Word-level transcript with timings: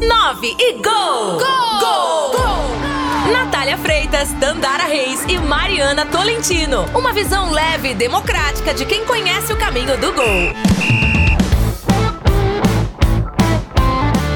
9 0.00 0.56
e 0.58 0.72
gol! 0.82 0.82
Gol! 0.82 1.78
Gol! 1.78 2.30
gol! 2.32 3.32
Natália 3.32 3.76
Freitas, 3.76 4.32
Dandara 4.32 4.84
Reis 4.84 5.22
e 5.28 5.36
Mariana 5.36 6.06
Tolentino. 6.06 6.86
Uma 6.94 7.12
visão 7.12 7.50
leve 7.50 7.90
e 7.90 7.94
democrática 7.94 8.72
de 8.72 8.86
quem 8.86 9.04
conhece 9.04 9.52
o 9.52 9.58
caminho 9.58 9.98
do 9.98 10.10
gol. 10.14 10.54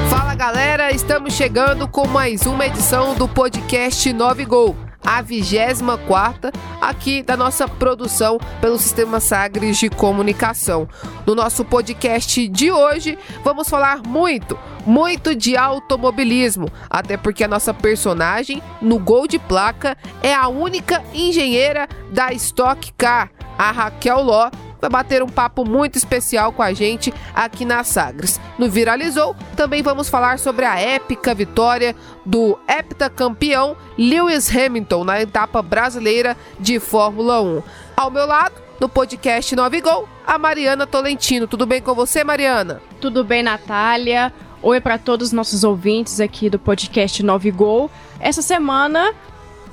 Fala 0.07 0.35
galera, 0.35 0.91
estamos 0.91 1.33
chegando 1.33 1.87
com 1.87 2.07
mais 2.07 2.45
uma 2.45 2.67
edição 2.67 3.15
do 3.15 3.27
podcast 3.27 4.13
9 4.13 4.45
Gol 4.45 4.84
a 5.05 5.21
24 5.21 6.51
aqui 6.81 7.21
da 7.21 7.37
nossa 7.37 7.67
produção 7.67 8.39
pelo 8.59 8.77
Sistema 8.77 9.19
Sagres 9.19 9.77
de 9.77 9.89
Comunicação. 9.89 10.89
No 11.25 11.35
nosso 11.35 11.63
podcast 11.63 12.47
de 12.47 12.71
hoje, 12.71 13.17
vamos 13.43 13.69
falar 13.69 14.01
muito, 14.05 14.57
muito 14.85 15.35
de 15.35 15.55
automobilismo, 15.55 16.69
até 16.89 17.17
porque 17.17 17.43
a 17.43 17.47
nossa 17.47 17.73
personagem 17.73 18.61
no 18.81 18.99
gol 18.99 19.27
de 19.27 19.39
placa 19.39 19.97
é 20.21 20.33
a 20.33 20.47
única 20.47 21.03
engenheira 21.13 21.87
da 22.11 22.33
Stock 22.33 22.91
Car, 22.93 23.29
a 23.57 23.71
Raquel 23.71 24.21
Ló, 24.21 24.49
vai 24.79 24.89
bater 24.89 25.23
um 25.23 25.29
papo 25.29 25.65
muito 25.65 25.97
especial 25.97 26.51
com 26.51 26.61
a 26.61 26.73
gente 26.73 27.13
aqui 27.33 27.65
na 27.65 27.83
Sagres. 27.83 28.39
No 28.57 28.69
Viralizou, 28.69 29.35
também 29.55 29.81
vamos 29.81 30.09
falar 30.09 30.39
sobre 30.39 30.65
a 30.65 30.79
épica 30.79 31.33
vitória 31.33 31.95
do 32.25 32.57
heptacampeão 32.67 33.75
Lewis 33.97 34.53
Hamilton 34.55 35.03
na 35.03 35.21
etapa 35.21 35.61
brasileira 35.61 36.37
de 36.59 36.79
Fórmula 36.79 37.41
1. 37.41 37.63
Ao 37.95 38.11
meu 38.11 38.25
lado, 38.25 38.55
no 38.79 38.89
podcast 38.89 39.55
9 39.55 39.81
Gol, 39.81 40.07
a 40.25 40.37
Mariana 40.37 40.85
Tolentino. 40.85 41.47
Tudo 41.47 41.65
bem 41.65 41.81
com 41.81 41.93
você, 41.93 42.23
Mariana? 42.23 42.81
Tudo 42.99 43.23
bem, 43.23 43.41
Natália. 43.41 44.33
Oi 44.61 44.81
para 44.81 44.97
todos 44.97 45.27
os 45.27 45.33
nossos 45.33 45.63
ouvintes 45.63 46.19
aqui 46.19 46.49
do 46.49 46.57
podcast 46.57 47.21
9 47.21 47.51
Gol. 47.51 47.89
Essa 48.19 48.41
semana 48.41 49.13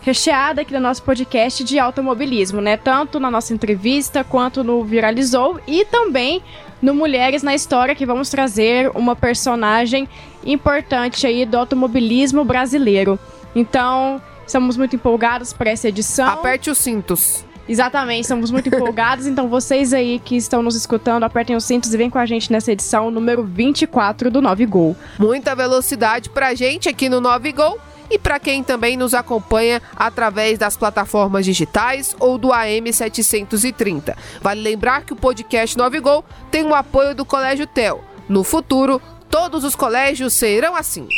recheada 0.03 0.62
aqui 0.62 0.72
no 0.75 0.81
nosso 0.81 1.03
podcast 1.03 1.64
de 1.64 1.78
automobilismo, 1.78 2.61
né? 2.61 2.77
Tanto 2.77 3.19
na 3.19 3.31
nossa 3.31 3.55
entrevista 3.55 4.22
quanto 4.25 4.62
no 4.62 4.84
Viralizou 4.84 5.61
e 5.67 5.84
também 5.84 6.42
no 6.83 6.94
Mulheres 6.94 7.42
na 7.42 7.55
História, 7.55 7.94
que 7.94 8.05
vamos 8.05 8.28
trazer 8.28 8.91
uma 8.94 9.14
personagem 9.14 10.09
importante 10.44 11.27
aí 11.27 11.47
do 11.47 11.56
automobilismo 11.56 12.44
brasileiro. 12.44 13.19
Então, 13.55 14.20
estamos 14.44 14.77
muito 14.77 14.97
empolgados 14.97 15.53
para 15.53 15.70
essa 15.70 15.89
edição. 15.89 16.28
Aperte 16.28 16.69
os 16.69 16.78
cintos. 16.78 17.44
Exatamente, 17.69 18.22
estamos 18.22 18.50
muito 18.50 18.66
empolgados. 18.75 19.28
Então, 19.28 19.48
vocês 19.48 19.94
aí 19.94 20.19
que 20.19 20.37
estão 20.37 20.61
nos 20.61 20.75
escutando, 20.75 21.22
apertem 21.22 21.55
os 21.55 21.64
cintos 21.64 21.94
e 21.94 21.97
vem 21.97 22.11
com 22.11 22.19
a 22.19 22.27
gente 22.27 22.50
nessa 22.50 22.72
edição 22.72 23.09
número 23.09 23.44
24 23.44 24.33
do 24.33 24.42
9 24.42 24.66
Gol. 24.66 24.97
Muita 25.16 25.55
velocidade 25.55 26.28
pra 26.28 26.55
gente 26.55 26.89
aqui 26.89 27.09
no 27.09 27.20
9 27.20 27.53
Gol 27.53 27.78
e 28.13 28.19
para 28.19 28.39
quem 28.39 28.63
também 28.63 28.95
nos 28.95 29.15
acompanha 29.15 29.81
através 29.97 30.59
das 30.59 30.77
plataformas 30.77 31.47
digitais 31.47 32.15
ou 32.21 32.37
do 32.37 32.53
AM 32.53 32.93
730. 32.93 34.15
Vale 34.41 34.61
lembrar 34.61 35.03
que 35.03 35.15
o 35.15 35.17
podcast 35.17 35.77
9 35.79 35.99
Gol 36.01 36.23
tem 36.51 36.65
o 36.65 36.75
apoio 36.75 37.15
do 37.15 37.25
Colégio 37.25 37.67
Tel. 37.67 38.05
No 38.29 38.45
futuro, 38.45 39.01
todos 39.31 39.65
os 39.65 39.75
colégios 39.75 40.35
serão 40.35 40.77
assim. 40.77 41.09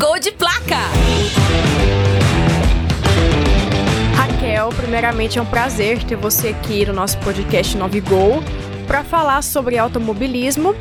Gol 0.00 0.18
de 0.18 0.32
placa! 0.32 0.80
Raquel, 4.16 4.70
primeiramente 4.70 5.38
é 5.38 5.42
um 5.42 5.46
prazer 5.46 6.02
ter 6.02 6.16
você 6.16 6.48
aqui 6.48 6.84
no 6.84 6.92
nosso 6.92 7.16
podcast 7.18 7.76
9 7.76 8.00
Gol 8.00 8.42
para 8.88 9.04
falar 9.04 9.42
sobre 9.42 9.78
automobilismo 9.78 10.74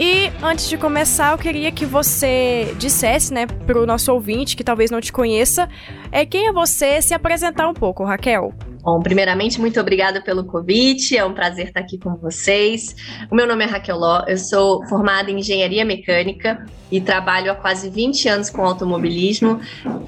e 0.00 0.30
antes 0.42 0.68
de 0.68 0.76
começar, 0.76 1.32
eu 1.32 1.38
queria 1.38 1.72
que 1.72 1.84
você 1.84 2.74
dissesse, 2.78 3.34
né, 3.34 3.46
para 3.46 3.80
o 3.80 3.86
nosso 3.86 4.12
ouvinte 4.12 4.56
que 4.56 4.62
talvez 4.62 4.90
não 4.90 5.00
te 5.00 5.12
conheça, 5.12 5.68
é 6.12 6.24
quem 6.24 6.46
é 6.48 6.52
você, 6.52 7.02
se 7.02 7.14
apresentar 7.14 7.68
um 7.68 7.74
pouco, 7.74 8.04
Raquel. 8.04 8.52
Bom, 8.82 9.00
primeiramente, 9.00 9.60
muito 9.60 9.80
obrigada 9.80 10.22
pelo 10.22 10.44
convite, 10.44 11.16
é 11.16 11.24
um 11.24 11.34
prazer 11.34 11.66
estar 11.66 11.80
aqui 11.80 11.98
com 11.98 12.16
vocês. 12.16 12.94
O 13.30 13.34
meu 13.34 13.46
nome 13.46 13.64
é 13.64 13.66
Raquel 13.66 13.98
Ló, 13.98 14.22
eu 14.26 14.38
sou 14.38 14.86
formada 14.86 15.30
em 15.30 15.38
engenharia 15.40 15.84
mecânica 15.84 16.64
e 16.90 17.00
trabalho 17.00 17.50
há 17.50 17.54
quase 17.54 17.90
20 17.90 18.28
anos 18.28 18.50
com 18.50 18.64
automobilismo 18.64 19.60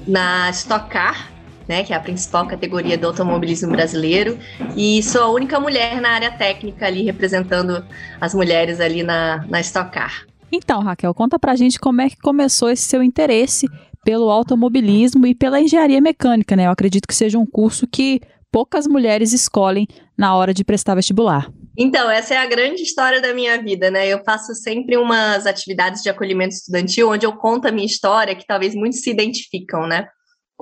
na 0.07 0.49
Stock 0.51 0.89
Car, 0.89 1.30
né, 1.71 1.85
que 1.85 1.93
é 1.93 1.95
a 1.95 2.01
principal 2.01 2.45
categoria 2.45 2.97
do 2.97 3.07
automobilismo 3.07 3.71
brasileiro, 3.71 4.37
e 4.75 5.01
sou 5.01 5.21
a 5.23 5.31
única 5.31 5.57
mulher 5.57 6.01
na 6.01 6.09
área 6.09 6.29
técnica 6.29 6.85
ali 6.85 7.01
representando 7.01 7.81
as 8.19 8.33
mulheres 8.33 8.81
ali 8.81 9.03
na, 9.03 9.45
na 9.47 9.61
Stock 9.61 9.89
Car. 9.89 10.25
Então, 10.51 10.81
Raquel, 10.81 11.13
conta 11.13 11.39
pra 11.39 11.55
gente 11.55 11.79
como 11.79 12.01
é 12.01 12.09
que 12.09 12.17
começou 12.17 12.69
esse 12.69 12.83
seu 12.83 13.01
interesse 13.01 13.69
pelo 14.03 14.29
automobilismo 14.29 15.25
e 15.25 15.33
pela 15.33 15.61
engenharia 15.61 16.01
mecânica, 16.01 16.57
né? 16.57 16.65
Eu 16.65 16.71
acredito 16.71 17.07
que 17.07 17.15
seja 17.15 17.39
um 17.39 17.45
curso 17.45 17.87
que 17.87 18.19
poucas 18.51 18.85
mulheres 18.85 19.31
escolhem 19.31 19.87
na 20.17 20.35
hora 20.35 20.53
de 20.53 20.65
prestar 20.65 20.95
vestibular. 20.95 21.49
Então, 21.77 22.11
essa 22.11 22.33
é 22.33 22.37
a 22.37 22.47
grande 22.47 22.81
história 22.81 23.21
da 23.21 23.33
minha 23.33 23.61
vida, 23.63 23.89
né? 23.89 24.09
Eu 24.09 24.21
faço 24.25 24.53
sempre 24.55 24.97
umas 24.97 25.45
atividades 25.45 26.03
de 26.03 26.09
acolhimento 26.09 26.53
estudantil 26.53 27.09
onde 27.09 27.25
eu 27.25 27.31
conto 27.31 27.69
a 27.69 27.71
minha 27.71 27.87
história, 27.87 28.35
que 28.35 28.45
talvez 28.45 28.75
muitos 28.75 28.99
se 28.99 29.09
identificam, 29.09 29.87
né? 29.87 30.05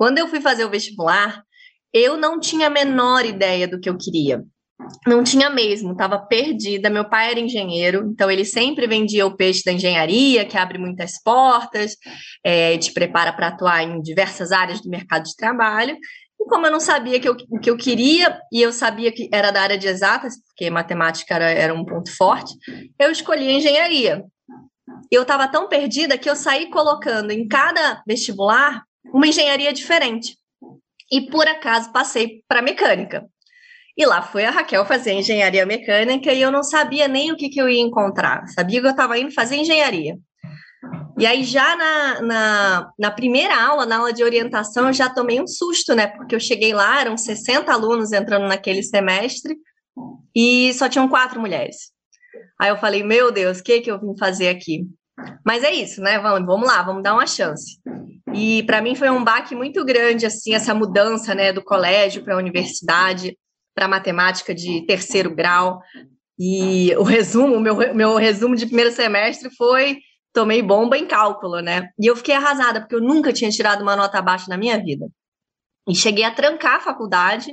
Quando 0.00 0.16
eu 0.16 0.26
fui 0.28 0.40
fazer 0.40 0.64
o 0.64 0.70
vestibular, 0.70 1.44
eu 1.92 2.16
não 2.16 2.40
tinha 2.40 2.68
a 2.68 2.70
menor 2.70 3.22
ideia 3.26 3.68
do 3.68 3.78
que 3.78 3.86
eu 3.86 3.98
queria. 3.98 4.42
Não 5.06 5.22
tinha 5.22 5.50
mesmo, 5.50 5.92
estava 5.92 6.18
perdida. 6.18 6.88
Meu 6.88 7.04
pai 7.04 7.32
era 7.32 7.38
engenheiro, 7.38 8.08
então 8.10 8.30
ele 8.30 8.46
sempre 8.46 8.86
vendia 8.86 9.26
o 9.26 9.36
peixe 9.36 9.62
da 9.62 9.72
engenharia, 9.72 10.46
que 10.46 10.56
abre 10.56 10.78
muitas 10.78 11.22
portas, 11.22 11.98
é, 12.42 12.78
te 12.78 12.94
prepara 12.94 13.30
para 13.30 13.48
atuar 13.48 13.82
em 13.82 14.00
diversas 14.00 14.52
áreas 14.52 14.80
do 14.80 14.88
mercado 14.88 15.24
de 15.24 15.36
trabalho. 15.36 15.94
E 16.40 16.48
como 16.48 16.64
eu 16.64 16.72
não 16.72 16.80
sabia 16.80 17.20
que 17.20 17.28
o 17.28 17.36
que 17.36 17.68
eu 17.68 17.76
queria, 17.76 18.40
e 18.50 18.62
eu 18.62 18.72
sabia 18.72 19.12
que 19.12 19.28
era 19.30 19.50
da 19.50 19.60
área 19.60 19.76
de 19.76 19.86
exatas, 19.86 20.32
porque 20.46 20.70
matemática 20.70 21.34
era, 21.34 21.50
era 21.50 21.74
um 21.74 21.84
ponto 21.84 22.10
forte, 22.16 22.54
eu 22.98 23.10
escolhi 23.10 23.48
a 23.48 23.52
engenharia. 23.52 24.24
Eu 25.10 25.22
estava 25.22 25.46
tão 25.46 25.68
perdida 25.68 26.16
que 26.16 26.30
eu 26.30 26.36
saí 26.36 26.70
colocando 26.70 27.32
em 27.32 27.46
cada 27.46 28.02
vestibular 28.06 28.82
uma 29.04 29.26
engenharia 29.26 29.72
diferente. 29.72 30.36
E 31.10 31.22
por 31.22 31.46
acaso 31.46 31.92
passei 31.92 32.42
para 32.46 32.62
mecânica. 32.62 33.26
E 33.96 34.06
lá 34.06 34.22
foi 34.22 34.44
a 34.44 34.50
Raquel 34.50 34.86
fazer 34.86 35.12
engenharia 35.12 35.66
mecânica 35.66 36.32
e 36.32 36.40
eu 36.40 36.50
não 36.50 36.62
sabia 36.62 37.08
nem 37.08 37.32
o 37.32 37.36
que, 37.36 37.48
que 37.48 37.60
eu 37.60 37.68
ia 37.68 37.80
encontrar. 37.80 38.46
Sabia 38.48 38.80
que 38.80 38.86
eu 38.86 38.92
estava 38.92 39.18
indo 39.18 39.32
fazer 39.32 39.56
engenharia. 39.56 40.16
E 41.18 41.26
aí, 41.26 41.44
já 41.44 41.76
na, 41.76 42.22
na, 42.22 42.90
na, 42.98 43.10
primeira 43.10 43.62
aula, 43.62 43.84
na 43.84 43.98
aula 43.98 44.12
de 44.12 44.24
orientação, 44.24 44.86
eu 44.86 44.92
já 44.94 45.10
tomei 45.10 45.38
um 45.38 45.46
susto, 45.46 45.94
né? 45.94 46.06
Porque 46.06 46.34
eu 46.34 46.40
cheguei 46.40 46.72
lá, 46.72 46.98
eram 46.98 47.18
60 47.18 47.70
alunos 47.70 48.12
entrando 48.12 48.48
naquele 48.48 48.82
semestre 48.82 49.54
e 50.34 50.72
só 50.72 50.88
tinham 50.88 51.08
quatro 51.08 51.38
mulheres. 51.38 51.92
Aí 52.58 52.70
eu 52.70 52.78
falei, 52.78 53.02
meu 53.02 53.30
Deus, 53.30 53.58
o 53.58 53.62
que, 53.62 53.80
que 53.80 53.90
eu 53.90 54.00
vim 54.00 54.16
fazer 54.18 54.48
aqui? 54.48 54.86
Mas 55.44 55.64
é 55.64 55.72
isso, 55.72 56.00
né? 56.00 56.18
Vamos, 56.18 56.66
lá, 56.66 56.82
vamos 56.82 57.02
dar 57.02 57.14
uma 57.14 57.26
chance. 57.26 57.78
E 58.34 58.62
para 58.64 58.80
mim 58.80 58.94
foi 58.94 59.10
um 59.10 59.24
baque 59.24 59.54
muito 59.54 59.84
grande, 59.84 60.26
assim, 60.26 60.54
essa 60.54 60.74
mudança, 60.74 61.34
né, 61.34 61.52
do 61.52 61.62
colégio 61.62 62.22
para 62.22 62.34
a 62.34 62.38
universidade, 62.38 63.36
para 63.74 63.88
matemática 63.88 64.54
de 64.54 64.86
terceiro 64.86 65.34
grau. 65.34 65.80
E 66.38 66.94
o 66.96 67.02
resumo, 67.02 67.56
o 67.56 67.60
meu, 67.60 67.94
meu 67.94 68.16
resumo 68.16 68.56
de 68.56 68.66
primeiro 68.66 68.92
semestre 68.92 69.50
foi 69.56 69.98
tomei 70.32 70.62
bomba 70.62 70.96
em 70.96 71.06
cálculo, 71.06 71.60
né? 71.60 71.88
E 71.98 72.06
eu 72.06 72.16
fiquei 72.16 72.34
arrasada, 72.34 72.80
porque 72.80 72.94
eu 72.94 73.00
nunca 73.00 73.32
tinha 73.32 73.50
tirado 73.50 73.82
uma 73.82 73.96
nota 73.96 74.22
baixa 74.22 74.46
na 74.48 74.56
minha 74.56 74.78
vida. 74.82 75.06
E 75.88 75.94
cheguei 75.94 76.24
a 76.24 76.30
trancar 76.30 76.76
a 76.76 76.80
faculdade, 76.80 77.52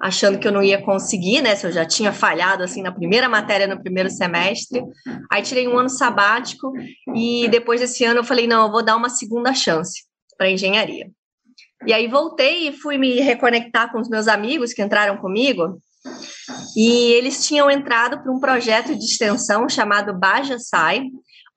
achando 0.00 0.38
que 0.38 0.46
eu 0.46 0.52
não 0.52 0.62
ia 0.62 0.80
conseguir, 0.80 1.42
né? 1.42 1.56
Se 1.56 1.66
eu 1.66 1.72
já 1.72 1.84
tinha 1.84 2.12
falhado 2.12 2.62
assim 2.62 2.82
na 2.82 2.92
primeira 2.92 3.28
matéria 3.28 3.66
no 3.66 3.80
primeiro 3.80 4.10
semestre. 4.10 4.82
Aí 5.30 5.42
tirei 5.42 5.66
um 5.66 5.76
ano 5.76 5.88
sabático 5.88 6.72
e 7.14 7.48
depois 7.48 7.80
desse 7.80 8.04
ano 8.04 8.20
eu 8.20 8.24
falei, 8.24 8.46
não, 8.46 8.66
eu 8.66 8.72
vou 8.72 8.82
dar 8.82 8.96
uma 8.96 9.10
segunda 9.10 9.52
chance 9.54 10.04
para 10.36 10.50
engenharia. 10.50 11.10
E 11.86 11.92
aí 11.92 12.06
voltei 12.08 12.68
e 12.68 12.72
fui 12.72 12.98
me 12.98 13.20
reconectar 13.20 13.90
com 13.92 14.00
os 14.00 14.08
meus 14.08 14.28
amigos 14.28 14.72
que 14.72 14.82
entraram 14.82 15.16
comigo. 15.16 15.80
E 16.76 17.12
eles 17.12 17.46
tinham 17.46 17.70
entrado 17.70 18.22
para 18.22 18.32
um 18.32 18.40
projeto 18.40 18.96
de 18.96 19.04
extensão 19.04 19.68
chamado 19.68 20.16
Baja 20.16 20.58
Sai, 20.58 21.04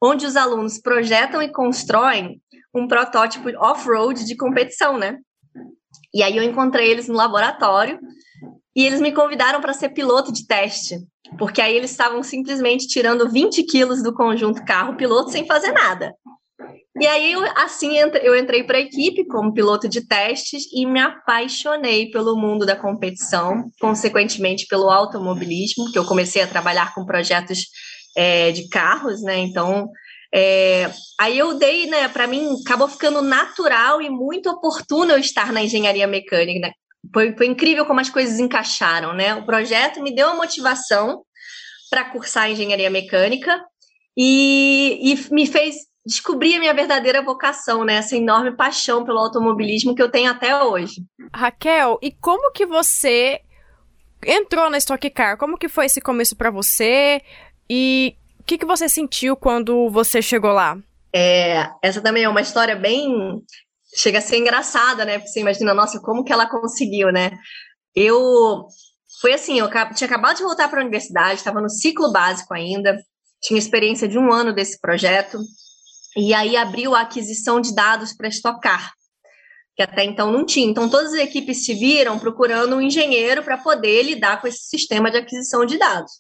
onde 0.02 0.26
os 0.26 0.36
alunos 0.36 0.80
projetam 0.80 1.42
e 1.42 1.52
constroem 1.52 2.42
um 2.74 2.88
protótipo 2.88 3.50
off-road 3.58 4.26
de 4.26 4.36
competição, 4.36 4.98
né? 4.98 5.20
E 6.14 6.24
aí 6.24 6.36
eu 6.36 6.44
encontrei 6.44 6.90
eles 6.90 7.08
no 7.08 7.16
laboratório 7.16 8.00
e 8.76 8.86
eles 8.86 9.02
me 9.02 9.12
convidaram 9.12 9.60
para 9.60 9.74
ser 9.74 9.90
piloto 9.90 10.32
de 10.32 10.46
teste, 10.48 11.00
porque 11.38 11.62
aí 11.62 11.76
eles 11.76 11.92
estavam 11.92 12.24
simplesmente 12.24 12.88
tirando 12.88 13.30
20 13.30 13.64
quilos 13.64 14.02
do 14.02 14.14
conjunto 14.14 14.64
carro-piloto 14.66 15.32
sem 15.32 15.46
fazer 15.46 15.72
nada. 15.72 16.14
E 17.00 17.08
aí, 17.08 17.34
assim, 17.56 17.98
eu 17.98 18.36
entrei 18.36 18.64
para 18.64 18.78
a 18.78 18.82
equipe 18.82 19.26
como 19.26 19.54
piloto 19.54 19.88
de 19.88 20.06
testes 20.06 20.64
e 20.74 20.86
me 20.86 21.00
apaixonei 21.00 22.12
pelo 22.12 22.36
mundo 22.36 22.66
da 22.66 22.76
competição, 22.76 23.70
consequentemente 23.80 24.68
pelo 24.68 24.90
automobilismo, 24.90 25.92
que 25.92 25.98
eu 25.98 26.06
comecei 26.06 26.42
a 26.42 26.48
trabalhar 26.48 26.94
com 26.94 27.06
projetos 27.06 27.68
é, 28.16 28.52
de 28.52 28.68
carros, 28.68 29.22
né? 29.22 29.38
Então, 29.38 29.90
É, 30.34 30.90
aí 31.20 31.38
eu 31.38 31.56
dei, 31.56 31.88
né, 31.88 32.08
para 32.08 32.26
mim, 32.26 32.56
acabou 32.66 32.88
ficando 32.88 33.22
natural 33.22 34.02
e 34.02 34.10
muito 34.10 34.50
oportuno 34.50 35.12
eu 35.12 35.18
estar 35.18 35.52
na 35.52 35.62
engenharia 35.62 36.08
mecânica. 36.08 36.72
Foi, 37.14 37.36
foi 37.36 37.48
incrível 37.48 37.86
como 37.86 38.00
as 38.00 38.10
coisas 38.10 38.40
encaixaram, 38.40 39.14
né? 39.14 39.36
O 39.36 39.46
projeto 39.46 40.02
me 40.02 40.14
deu 40.14 40.30
a 40.30 40.36
motivação 40.36 41.24
para 41.90 42.06
cursar 42.06 42.50
engenharia 42.50 42.90
mecânica 42.90 43.60
e, 44.18 45.00
e 45.12 45.34
me 45.34 45.46
fez 45.46 45.76
descobrir 46.06 46.56
a 46.56 46.60
minha 46.60 46.74
verdadeira 46.74 47.22
vocação, 47.22 47.84
né? 47.84 47.96
Essa 47.96 48.16
enorme 48.16 48.56
paixão 48.56 49.04
pelo 49.04 49.20
automobilismo 49.20 49.96
que 49.96 50.02
eu 50.02 50.10
tenho 50.10 50.32
até 50.32 50.64
hoje. 50.64 51.04
Raquel, 51.34 52.00
e 52.02 52.12
como 52.12 52.52
que 52.52 52.66
você 52.66 53.42
entrou 54.26 54.70
na 54.70 54.78
Stock 54.78 55.10
Car? 55.10 55.38
Como 55.38 55.58
que 55.58 55.68
foi 55.68 55.86
esse 55.86 56.02
começo 56.02 56.36
para 56.36 56.52
você? 56.52 57.22
E 57.70 58.16
o 58.40 58.44
que, 58.44 58.58
que 58.58 58.66
você 58.66 58.90
sentiu 58.90 59.36
quando 59.36 59.90
você 59.90 60.22
chegou 60.22 60.52
lá? 60.52 60.78
É, 61.14 61.70
essa 61.84 62.02
também 62.02 62.24
é 62.24 62.30
uma 62.30 62.42
história 62.42 62.76
bem. 62.76 63.42
Chega 63.96 64.20
a 64.20 64.22
ser 64.22 64.38
engraçada, 64.38 65.04
né? 65.04 65.20
Você 65.20 65.42
imagina, 65.42 65.74
nossa, 65.74 66.00
como 66.00 66.24
que 66.24 66.32
ela 66.32 66.48
conseguiu, 66.48 67.12
né? 67.12 67.32
Eu. 67.96 68.66
Foi 69.20 69.34
assim, 69.34 69.60
eu 69.60 69.70
tinha 69.94 70.08
acabado 70.08 70.38
de 70.38 70.44
voltar 70.44 70.68
para 70.70 70.80
a 70.80 70.84
universidade, 70.84 71.36
estava 71.36 71.62
no 71.62 71.70
ciclo 71.70 72.12
básico 72.12 72.54
ainda, 72.54 72.98
tinha 73.42 73.60
experiência 73.60 74.08
de 74.08 74.18
um 74.18 74.32
ano 74.32 74.54
desse 74.54 74.80
projeto, 74.80 75.38
e 76.16 76.34
aí 76.34 76.58
abriu 76.58 76.96
a 76.96 77.02
aquisição 77.02 77.62
de 77.62 77.76
dados 77.76 78.14
para 78.14 78.28
estocar, 78.28 78.94
que 79.76 79.84
até 79.84 80.04
então 80.04 80.32
não 80.32 80.46
tinha. 80.46 80.70
Então, 80.70 80.90
todas 80.90 81.14
as 81.14 81.20
equipes 81.20 81.66
se 81.66 81.74
viram 81.74 82.18
procurando 82.18 82.76
um 82.76 82.82
engenheiro 82.82 83.44
para 83.44 83.58
poder 83.58 84.04
lidar 84.04 84.42
com 84.42 84.48
esse 84.48 84.64
sistema 84.64 85.12
de 85.12 85.18
aquisição 85.18 85.66
de 85.66 85.78
dados. 85.78 86.12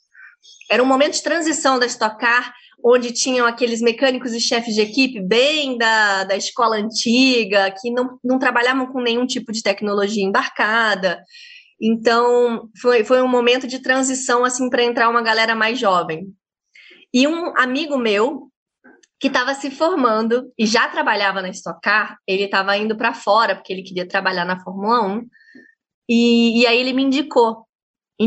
Era 0.70 0.82
um 0.84 0.86
momento 0.86 1.14
de 1.14 1.24
transição 1.24 1.78
da 1.80 1.86
Stock 1.86 2.18
Car, 2.18 2.54
onde 2.84 3.12
tinham 3.12 3.46
aqueles 3.46 3.82
mecânicos 3.82 4.34
e 4.34 4.40
chefes 4.40 4.76
de 4.76 4.82
equipe 4.82 5.22
bem 5.22 5.78
da, 5.78 6.24
da 6.24 6.36
escola 6.36 6.78
antiga, 6.78 7.74
que 7.80 7.92
não, 7.92 8.20
não 8.24 8.40
trabalhavam 8.40 8.88
com 8.88 9.02
nenhum 9.02 9.26
tipo 9.26 9.52
de 9.52 9.64
tecnologia 9.64 10.24
embarcada. 10.24 11.24
Então, 11.82 12.70
foi, 12.80 13.04
foi 13.04 13.22
um 13.22 13.28
momento 13.28 13.68
de 13.68 13.80
transição 13.80 14.46
assim 14.46 14.70
para 14.70 14.84
entrar 14.84 15.10
uma 15.10 15.22
galera 15.22 15.56
mais 15.56 15.80
jovem. 15.80 16.28
E 17.14 17.28
um 17.28 17.58
amigo 17.58 17.98
meu, 17.98 18.52
que 19.20 19.28
estava 19.28 19.54
se 19.54 19.70
formando 19.70 20.52
e 20.58 20.66
já 20.66 20.88
trabalhava 20.88 21.42
na 21.42 21.50
Stock 21.50 21.80
Car, 21.82 22.18
ele 22.28 22.44
estava 22.44 22.78
indo 22.78 22.96
para 22.96 23.14
fora, 23.14 23.56
porque 23.56 23.74
ele 23.74 23.84
queria 23.84 24.08
trabalhar 24.08 24.46
na 24.46 24.60
Fórmula 24.60 25.02
1, 25.08 25.28
e, 26.10 26.62
e 26.62 26.68
aí 26.68 26.80
ele 26.80 26.94
me 26.94 27.04
indicou 27.04 27.66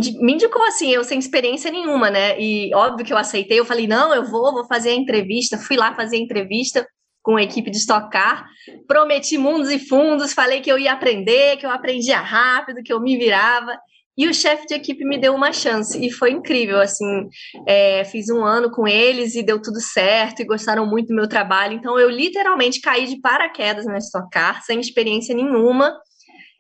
me 0.00 0.32
indicou 0.32 0.62
assim, 0.64 0.91
eu 0.91 1.05
sem 1.05 1.19
experiência 1.19 1.70
nenhuma, 1.70 2.11
né? 2.11 2.41
E 2.41 2.75
óbvio 2.75 3.05
que 3.05 3.12
eu 3.12 3.19
aceitei, 3.19 3.58
eu 3.58 3.64
falei, 3.64 3.87
não, 3.87 4.14
eu 4.14 4.25
vou, 4.25 4.52
vou 4.52 4.64
fazer 4.67 4.91
a 4.91 4.94
entrevista, 4.94 5.58
fui 5.58 5.76
lá 5.76 5.94
fazer 5.94 6.17
a 6.17 6.20
entrevista 6.20 6.87
com 7.23 7.37
a 7.37 7.43
equipe 7.43 7.70
de 7.70 7.79
Stock 7.79 8.11
Car, 8.11 8.46
prometi 8.87 9.38
mundos 9.38 9.70
e 9.70 9.79
fundos, 9.79 10.35
falei 10.35 10.61
que 10.61 10.70
eu 10.70 10.79
ia 10.79 10.93
aprender, 10.93 11.56
que 11.56 11.64
eu 11.64 11.70
aprendia 11.70 12.19
rápido, 12.19 12.82
que 12.85 12.93
eu 12.93 13.00
me 13.00 13.17
virava, 13.17 13.75
e 14.17 14.29
o 14.29 14.35
chefe 14.35 14.67
de 14.67 14.75
equipe 14.75 15.05
me 15.05 15.19
deu 15.19 15.35
uma 15.35 15.50
chance, 15.50 15.99
e 16.05 16.11
foi 16.11 16.32
incrível, 16.32 16.79
assim, 16.81 17.26
é, 17.67 18.05
fiz 18.05 18.29
um 18.29 18.44
ano 18.44 18.70
com 18.70 18.87
eles 18.87 19.35
e 19.35 19.43
deu 19.43 19.61
tudo 19.61 19.81
certo, 19.81 20.41
e 20.41 20.44
gostaram 20.44 20.87
muito 20.87 21.08
do 21.08 21.14
meu 21.14 21.26
trabalho, 21.26 21.73
então 21.73 21.99
eu 21.99 22.11
literalmente 22.11 22.81
caí 22.81 23.06
de 23.06 23.19
paraquedas 23.20 23.87
na 23.87 23.96
Stock 23.96 24.29
Car, 24.31 24.62
sem 24.62 24.79
experiência 24.79 25.35
nenhuma, 25.35 25.96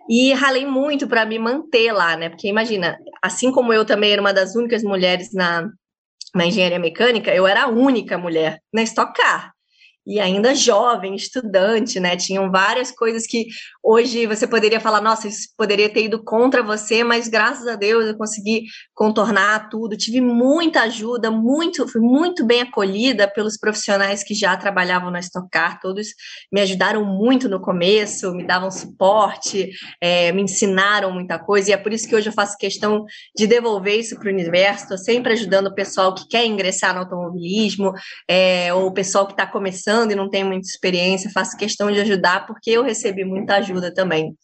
e 0.08 0.32
ralei 0.32 0.66
muito 0.66 1.06
para 1.06 1.24
me 1.24 1.38
manter 1.38 1.92
lá, 1.92 2.16
né? 2.16 2.28
Porque 2.28 2.48
imagina, 2.48 2.98
assim 3.22 3.50
como 3.50 3.72
eu 3.72 3.84
também 3.84 4.12
era 4.12 4.20
uma 4.20 4.32
das 4.32 4.54
únicas 4.54 4.82
mulheres 4.82 5.32
na, 5.32 5.68
na 6.34 6.46
engenharia 6.46 6.78
mecânica, 6.78 7.34
eu 7.34 7.46
era 7.46 7.64
a 7.64 7.68
única 7.68 8.18
mulher 8.18 8.58
na 8.72 8.82
Stock 8.82 9.12
Car 9.14 9.53
e 10.06 10.20
ainda 10.20 10.54
jovem, 10.54 11.14
estudante, 11.14 11.98
né? 11.98 12.16
Tinham 12.16 12.50
várias 12.50 12.90
coisas 12.90 13.26
que 13.26 13.46
hoje 13.82 14.26
você 14.26 14.46
poderia 14.46 14.78
falar, 14.78 15.00
nossa, 15.00 15.26
isso 15.26 15.48
poderia 15.56 15.88
ter 15.88 16.04
ido 16.04 16.22
contra 16.22 16.62
você, 16.62 17.02
mas 17.02 17.26
graças 17.26 17.66
a 17.66 17.74
Deus 17.74 18.04
eu 18.06 18.16
consegui 18.16 18.64
contornar 18.94 19.70
tudo. 19.70 19.96
Tive 19.96 20.20
muita 20.20 20.82
ajuda, 20.82 21.30
muito, 21.30 21.88
fui 21.88 22.02
muito 22.02 22.44
bem 22.44 22.62
acolhida 22.62 23.26
pelos 23.26 23.56
profissionais 23.56 24.22
que 24.22 24.34
já 24.34 24.54
trabalhavam 24.56 25.10
na 25.10 25.20
Stock 25.20 25.48
Car, 25.50 25.80
todos 25.80 26.08
me 26.52 26.60
ajudaram 26.60 27.04
muito 27.04 27.48
no 27.48 27.60
começo, 27.60 28.34
me 28.34 28.44
davam 28.46 28.70
suporte, 28.70 29.70
é, 30.00 30.32
me 30.32 30.42
ensinaram 30.42 31.10
muita 31.12 31.38
coisa, 31.38 31.70
e 31.70 31.72
é 31.72 31.76
por 31.76 31.92
isso 31.92 32.06
que 32.06 32.14
hoje 32.14 32.28
eu 32.28 32.32
faço 32.32 32.58
questão 32.58 33.04
de 33.36 33.46
devolver 33.46 33.98
isso 33.98 34.18
para 34.18 34.28
o 34.28 34.32
universo, 34.32 34.84
estou 34.84 34.98
sempre 34.98 35.32
ajudando 35.32 35.68
o 35.68 35.74
pessoal 35.74 36.14
que 36.14 36.28
quer 36.28 36.44
ingressar 36.44 36.92
no 36.94 37.00
automobilismo, 37.00 37.92
é, 38.28 38.72
ou 38.74 38.86
o 38.86 38.92
pessoal 38.92 39.26
que 39.26 39.32
está 39.32 39.46
começando 39.46 39.93
começando 39.94 40.10
e 40.10 40.14
não 40.14 40.28
tem 40.28 40.44
muita 40.44 40.66
experiência, 40.66 41.30
faço 41.30 41.56
questão 41.56 41.90
de 41.90 42.00
ajudar 42.00 42.46
porque 42.46 42.70
eu 42.70 42.82
recebi 42.82 43.24
muita 43.24 43.56
ajuda 43.56 43.94
também. 43.94 44.34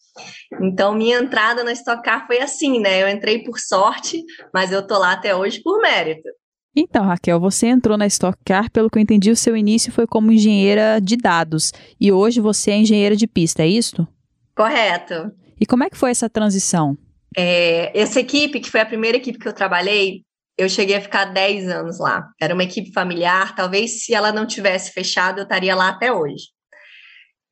Então, 0.60 0.94
minha 0.94 1.18
entrada 1.18 1.64
na 1.64 1.72
Stock 1.72 2.02
Car 2.02 2.26
foi 2.26 2.40
assim, 2.40 2.78
né? 2.80 3.02
Eu 3.02 3.08
entrei 3.08 3.42
por 3.42 3.58
sorte, 3.58 4.22
mas 4.54 4.70
eu 4.70 4.86
tô 4.86 4.98
lá 4.98 5.12
até 5.12 5.34
hoje 5.34 5.60
por 5.62 5.80
mérito. 5.80 6.28
Então, 6.74 7.04
Raquel, 7.04 7.40
você 7.40 7.66
entrou 7.66 7.98
na 7.98 8.06
Stock 8.06 8.38
Car, 8.44 8.70
pelo 8.70 8.88
que 8.88 8.98
eu 8.98 9.02
entendi, 9.02 9.30
o 9.30 9.36
seu 9.36 9.56
início 9.56 9.92
foi 9.92 10.06
como 10.06 10.30
engenheira 10.30 11.00
de 11.00 11.16
dados 11.16 11.72
e 12.00 12.12
hoje 12.12 12.40
você 12.40 12.70
é 12.70 12.76
engenheira 12.76 13.16
de 13.16 13.26
pista, 13.26 13.62
é 13.62 13.66
isso? 13.66 14.06
Correto. 14.54 15.32
E 15.60 15.66
como 15.66 15.82
é 15.82 15.90
que 15.90 15.96
foi 15.96 16.10
essa 16.10 16.30
transição? 16.30 16.96
É, 17.36 17.98
essa 17.98 18.20
equipe, 18.20 18.60
que 18.60 18.70
foi 18.70 18.80
a 18.80 18.86
primeira 18.86 19.16
equipe 19.16 19.38
que 19.38 19.48
eu 19.48 19.52
trabalhei, 19.52 20.22
eu 20.60 20.68
cheguei 20.68 20.96
a 20.96 21.00
ficar 21.00 21.26
10 21.26 21.68
anos 21.68 21.98
lá. 21.98 22.28
Era 22.40 22.54
uma 22.54 22.64
equipe 22.64 22.92
familiar, 22.92 23.54
talvez 23.54 24.04
se 24.04 24.14
ela 24.14 24.32
não 24.32 24.46
tivesse 24.46 24.92
fechado, 24.92 25.38
eu 25.38 25.44
estaria 25.44 25.74
lá 25.74 25.88
até 25.88 26.12
hoje. 26.12 26.44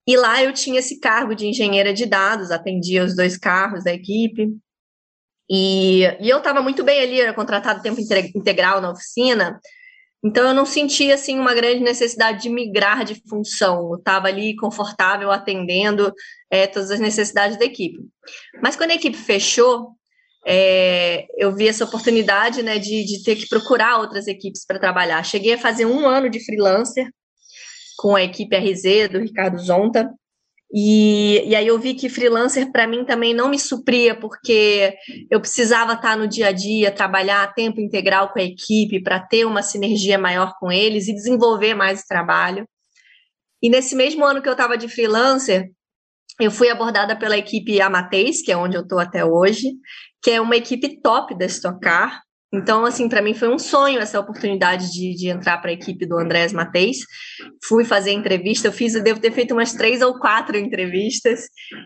E 0.07 0.17
lá 0.17 0.43
eu 0.43 0.53
tinha 0.53 0.79
esse 0.79 1.01
cargo 1.01 1.35
de 1.35 1.47
engenheira 1.47 1.93
de 1.93 2.07
dados, 2.07 2.51
atendia 2.51 3.05
os 3.05 3.15
dois 3.15 3.37
carros 3.37 3.85
da 3.85 3.93
equipe. 3.93 4.49
E, 5.51 6.03
e 6.21 6.29
eu 6.29 6.39
estava 6.39 6.61
muito 6.61 6.85
bem 6.85 7.01
ali, 7.01 7.21
era 7.21 7.33
contratado 7.33 7.83
tempo 7.83 8.01
integral 8.01 8.81
na 8.81 8.91
oficina, 8.91 9.59
então 10.25 10.49
eu 10.49 10.55
não 10.55 10.67
sentia 10.67 11.15
assim 11.15 11.39
uma 11.39 11.55
grande 11.55 11.81
necessidade 11.81 12.43
de 12.43 12.49
migrar 12.49 13.05
de 13.05 13.23
função. 13.29 13.91
Eu 13.91 13.99
estava 13.99 14.27
ali 14.27 14.57
confortável 14.57 15.31
atendendo 15.31 16.13
é, 16.51 16.67
todas 16.67 16.91
as 16.91 16.99
necessidades 16.99 17.57
da 17.57 17.65
equipe. 17.65 18.01
Mas 18.61 18.75
quando 18.75 18.91
a 18.91 18.95
equipe 18.95 19.17
fechou, 19.17 19.93
é, 20.51 21.27
eu 21.37 21.55
vi 21.55 21.69
essa 21.69 21.85
oportunidade 21.85 22.63
né, 22.63 22.79
de, 22.79 23.05
de 23.05 23.23
ter 23.23 23.37
que 23.37 23.47
procurar 23.47 23.99
outras 23.99 24.27
equipes 24.27 24.65
para 24.65 24.79
trabalhar. 24.79 25.23
Cheguei 25.23 25.53
a 25.53 25.59
fazer 25.59 25.85
um 25.85 26.09
ano 26.09 26.31
de 26.31 26.43
freelancer 26.43 27.07
com 27.99 28.17
a 28.17 28.23
equipe 28.23 28.57
RZ 28.57 29.11
do 29.11 29.19
Ricardo 29.19 29.59
Zonta. 29.59 30.11
E, 30.73 31.43
e 31.47 31.55
aí 31.55 31.67
eu 31.67 31.79
vi 31.79 31.93
que 31.93 32.09
freelancer 32.09 32.73
para 32.73 32.87
mim 32.87 33.05
também 33.05 33.35
não 33.35 33.51
me 33.51 33.59
supria, 33.59 34.15
porque 34.15 34.95
eu 35.31 35.39
precisava 35.39 35.93
estar 35.93 36.17
no 36.17 36.27
dia 36.27 36.49
a 36.49 36.53
dia, 36.53 36.91
trabalhar 36.91 37.43
a 37.43 37.53
tempo 37.53 37.79
integral 37.79 38.33
com 38.33 38.39
a 38.39 38.43
equipe 38.43 39.03
para 39.03 39.21
ter 39.21 39.45
uma 39.45 39.63
sinergia 39.63 40.17
maior 40.17 40.55
com 40.59 40.73
eles 40.73 41.09
e 41.09 41.15
desenvolver 41.15 41.75
mais 41.75 42.01
o 42.01 42.09
trabalho. 42.09 42.67
E 43.63 43.69
nesse 43.69 43.95
mesmo 43.95 44.25
ano 44.25 44.41
que 44.41 44.49
eu 44.49 44.53
estava 44.53 44.79
de 44.79 44.89
freelancer, 44.89 45.71
eu 46.41 46.51
fui 46.51 46.71
abordada 46.71 47.17
pela 47.17 47.37
equipe 47.37 47.81
Amateis, 47.81 48.41
que 48.43 48.53
é 48.53 48.57
onde 48.57 48.77
eu 48.77 48.83
estou 48.83 49.01
até 49.01 49.25
hoje, 49.25 49.73
que 50.23 50.31
é 50.31 50.41
uma 50.41 50.57
equipe 50.57 51.01
top 51.01 51.37
da 51.37 51.47
Stock 51.47 51.81
Car. 51.81 52.23
Então, 52.53 52.87
assim, 52.87 53.09
para 53.09 53.21
mim 53.21 53.35
foi 53.35 53.49
um 53.49 53.59
sonho 53.59 54.01
essa 54.01 54.19
oportunidade 54.19 54.91
de, 54.91 55.15
de 55.15 55.29
entrar 55.29 55.59
para 55.59 55.71
a 55.71 55.75
equipe 55.75 56.07
do 56.07 56.19
Andrés 56.19 56.53
Mateis. 56.53 56.99
Fui 57.63 57.85
fazer 57.85 58.13
entrevista, 58.13 58.69
eu 58.69 58.73
fiz, 58.73 58.95
eu 58.95 59.03
devo 59.03 59.21
ter 59.21 59.33
feito 59.33 59.53
umas 59.53 59.75
três 59.75 60.01
ou 60.01 60.19
quatro 60.19 60.57
entrevistas 60.57 61.45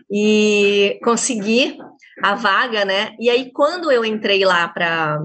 e 0.09 0.97
consegui 1.03 1.77
a 2.23 2.35
vaga, 2.35 2.85
né? 2.85 3.13
E 3.19 3.29
aí, 3.29 3.51
quando 3.51 3.91
eu 3.91 4.05
entrei 4.05 4.45
lá 4.45 4.69
para 4.69 5.19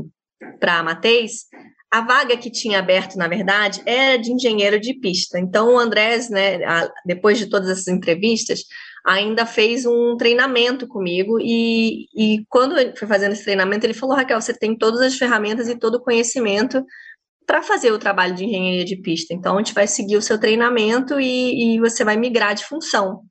a 0.63 0.83
Mateis, 0.83 1.45
a 1.91 2.01
vaga 2.01 2.37
que 2.37 2.51
tinha 2.51 2.81
aberto, 2.81 3.17
na 3.17 3.29
verdade, 3.29 3.81
era 3.87 4.19
de 4.19 4.33
engenheiro 4.33 4.79
de 4.79 4.95
pista. 4.95 5.39
Então, 5.39 5.75
o 5.75 5.79
Andrés, 5.79 6.29
né, 6.29 6.59
depois 7.07 7.39
de 7.39 7.49
todas 7.49 7.71
essas 7.71 7.89
entrevistas, 7.89 8.65
ainda 9.09 9.47
fez 9.47 9.87
um 9.87 10.19
treinamento 10.19 10.87
comigo 10.87 11.39
e, 11.41 12.09
e 12.15 12.45
quando 12.47 12.79
ele 12.79 12.95
foi 12.95 13.09
fazendo 13.09 13.33
esse 13.33 13.43
treinamento, 13.43 13.87
ele 13.87 13.95
falou, 13.95 14.15
Raquel, 14.15 14.39
você 14.39 14.53
tem 14.53 14.77
todas 14.77 15.01
as 15.01 15.17
ferramentas 15.17 15.67
e 15.67 15.79
todo 15.79 15.95
o 15.95 16.03
conhecimento 16.03 16.85
para 17.47 17.63
fazer 17.63 17.91
o 17.91 17.99
trabalho 17.99 18.35
de 18.35 18.45
engenharia 18.45 18.85
de 18.85 18.97
pista. 18.97 19.33
Então, 19.33 19.55
a 19.55 19.59
gente 19.59 19.73
vai 19.73 19.87
seguir 19.87 20.19
o 20.19 20.23
seu 20.23 20.39
treinamento 20.39 21.19
e, 21.19 21.77
e 21.77 21.81
você 21.81 22.05
vai 22.05 22.19
migrar 22.19 22.55
de 22.55 22.67
função. 22.67 23.23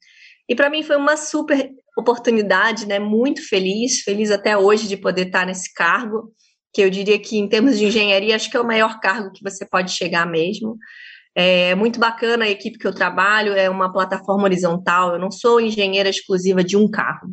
E 0.49 0.55
para 0.55 0.67
mim 0.67 0.81
foi 0.81 0.95
uma 0.95 1.15
super 1.15 1.69
oportunidade, 1.95 2.87
né? 2.87 2.97
Muito 2.97 3.47
feliz, 3.47 4.01
feliz 4.01 4.31
até 4.31 4.57
hoje 4.57 4.87
de 4.87 4.97
poder 4.97 5.27
estar 5.27 5.45
nesse 5.45 5.71
cargo, 5.71 6.33
que 6.73 6.81
eu 6.81 6.89
diria 6.89 7.19
que 7.19 7.37
em 7.37 7.47
termos 7.47 7.77
de 7.77 7.85
engenharia, 7.85 8.35
acho 8.35 8.49
que 8.49 8.57
é 8.57 8.59
o 8.61 8.65
maior 8.65 8.99
cargo 8.99 9.31
que 9.31 9.43
você 9.43 9.63
pode 9.63 9.91
chegar 9.91 10.25
mesmo. 10.25 10.75
É 11.39 11.75
muito 11.75 11.99
bacana 11.99 12.45
a 12.45 12.49
equipe 12.49 12.79
que 12.79 12.87
eu 12.87 12.91
trabalho, 12.91 13.53
é 13.53 13.69
uma 13.69 13.93
plataforma 13.93 14.45
horizontal, 14.45 15.13
eu 15.13 15.19
não 15.19 15.29
sou 15.29 15.61
engenheira 15.61 16.09
exclusiva 16.09 16.63
de 16.63 16.75
um 16.75 16.89
carro. 16.89 17.29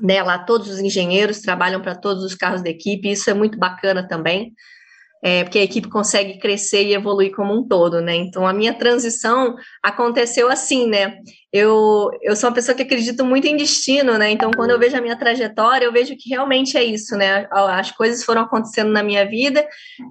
Né? 0.00 0.20
Lá 0.24 0.40
todos 0.40 0.68
os 0.68 0.80
engenheiros 0.80 1.38
trabalham 1.38 1.80
para 1.80 1.94
todos 1.94 2.24
os 2.24 2.34
carros 2.34 2.62
da 2.62 2.68
equipe, 2.68 3.08
isso 3.08 3.30
é 3.30 3.34
muito 3.34 3.56
bacana 3.56 4.08
também. 4.08 4.52
É, 5.22 5.42
porque 5.44 5.58
a 5.58 5.62
equipe 5.62 5.88
consegue 5.88 6.38
crescer 6.38 6.84
e 6.84 6.94
evoluir 6.94 7.34
como 7.34 7.52
um 7.52 7.66
todo, 7.66 8.00
né? 8.00 8.14
Então 8.14 8.46
a 8.46 8.52
minha 8.52 8.72
transição 8.72 9.56
aconteceu 9.82 10.48
assim, 10.50 10.86
né? 10.86 11.18
Eu, 11.52 12.10
eu 12.22 12.36
sou 12.36 12.48
uma 12.48 12.54
pessoa 12.54 12.74
que 12.74 12.82
acredito 12.82 13.24
muito 13.24 13.46
em 13.46 13.56
destino, 13.56 14.16
né? 14.16 14.30
Então 14.30 14.50
quando 14.50 14.70
eu 14.70 14.78
vejo 14.78 14.96
a 14.96 15.00
minha 15.00 15.18
trajetória, 15.18 15.86
eu 15.86 15.92
vejo 15.92 16.14
que 16.16 16.28
realmente 16.28 16.76
é 16.76 16.84
isso, 16.84 17.16
né? 17.16 17.48
As 17.50 17.90
coisas 17.90 18.24
foram 18.24 18.42
acontecendo 18.42 18.90
na 18.90 19.02
minha 19.02 19.26
vida 19.26 19.66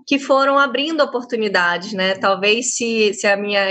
que 0.05 0.19
foram 0.19 0.57
abrindo 0.57 1.01
oportunidades, 1.01 1.93
né? 1.93 2.15
Talvez 2.15 2.75
se, 2.75 3.13
se 3.13 3.27
a 3.27 3.37
minha 3.37 3.65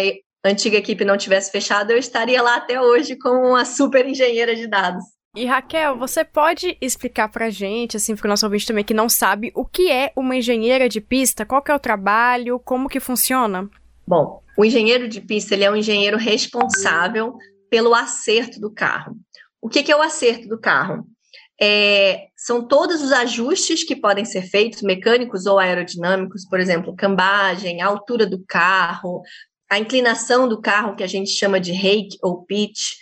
antiga 0.44 0.78
equipe 0.78 1.04
não 1.04 1.16
tivesse 1.16 1.50
fechado, 1.50 1.90
eu 1.90 1.98
estaria 1.98 2.40
lá 2.40 2.56
até 2.56 2.80
hoje 2.80 3.16
como 3.18 3.48
uma 3.48 3.64
super 3.64 4.06
engenheira 4.06 4.54
de 4.54 4.66
dados. 4.66 5.15
E 5.36 5.44
Raquel, 5.44 5.98
você 5.98 6.24
pode 6.24 6.78
explicar 6.80 7.28
pra 7.28 7.50
gente, 7.50 7.98
assim, 7.98 8.16
pro 8.16 8.26
nosso 8.26 8.46
ouvinte 8.46 8.66
também 8.66 8.82
que 8.82 8.94
não 8.94 9.06
sabe, 9.06 9.52
o 9.54 9.66
que 9.66 9.90
é 9.90 10.10
uma 10.16 10.34
engenheira 10.34 10.88
de 10.88 10.98
pista? 10.98 11.44
Qual 11.44 11.60
que 11.60 11.70
é 11.70 11.74
o 11.74 11.78
trabalho? 11.78 12.58
Como 12.58 12.88
que 12.88 12.98
funciona? 12.98 13.68
Bom, 14.08 14.42
o 14.56 14.64
engenheiro 14.64 15.06
de 15.06 15.20
pista, 15.20 15.52
ele 15.52 15.64
é 15.64 15.70
um 15.70 15.76
engenheiro 15.76 16.16
responsável 16.16 17.36
pelo 17.68 17.94
acerto 17.94 18.58
do 18.58 18.72
carro. 18.72 19.14
O 19.60 19.68
que, 19.68 19.82
que 19.82 19.92
é 19.92 19.96
o 19.96 20.00
acerto 20.00 20.48
do 20.48 20.58
carro? 20.58 21.04
É, 21.60 22.28
são 22.34 22.66
todos 22.66 23.02
os 23.02 23.12
ajustes 23.12 23.84
que 23.84 23.94
podem 23.94 24.24
ser 24.24 24.40
feitos, 24.42 24.80
mecânicos 24.80 25.44
ou 25.44 25.58
aerodinâmicos, 25.58 26.48
por 26.48 26.60
exemplo, 26.60 26.96
cambagem, 26.96 27.82
altura 27.82 28.24
do 28.26 28.42
carro, 28.48 29.20
a 29.68 29.78
inclinação 29.78 30.48
do 30.48 30.60
carro, 30.60 30.94
que 30.94 31.02
a 31.02 31.08
gente 31.08 31.30
chama 31.30 31.60
de 31.60 31.72
rake 31.72 32.16
ou 32.22 32.44
pitch, 32.44 32.92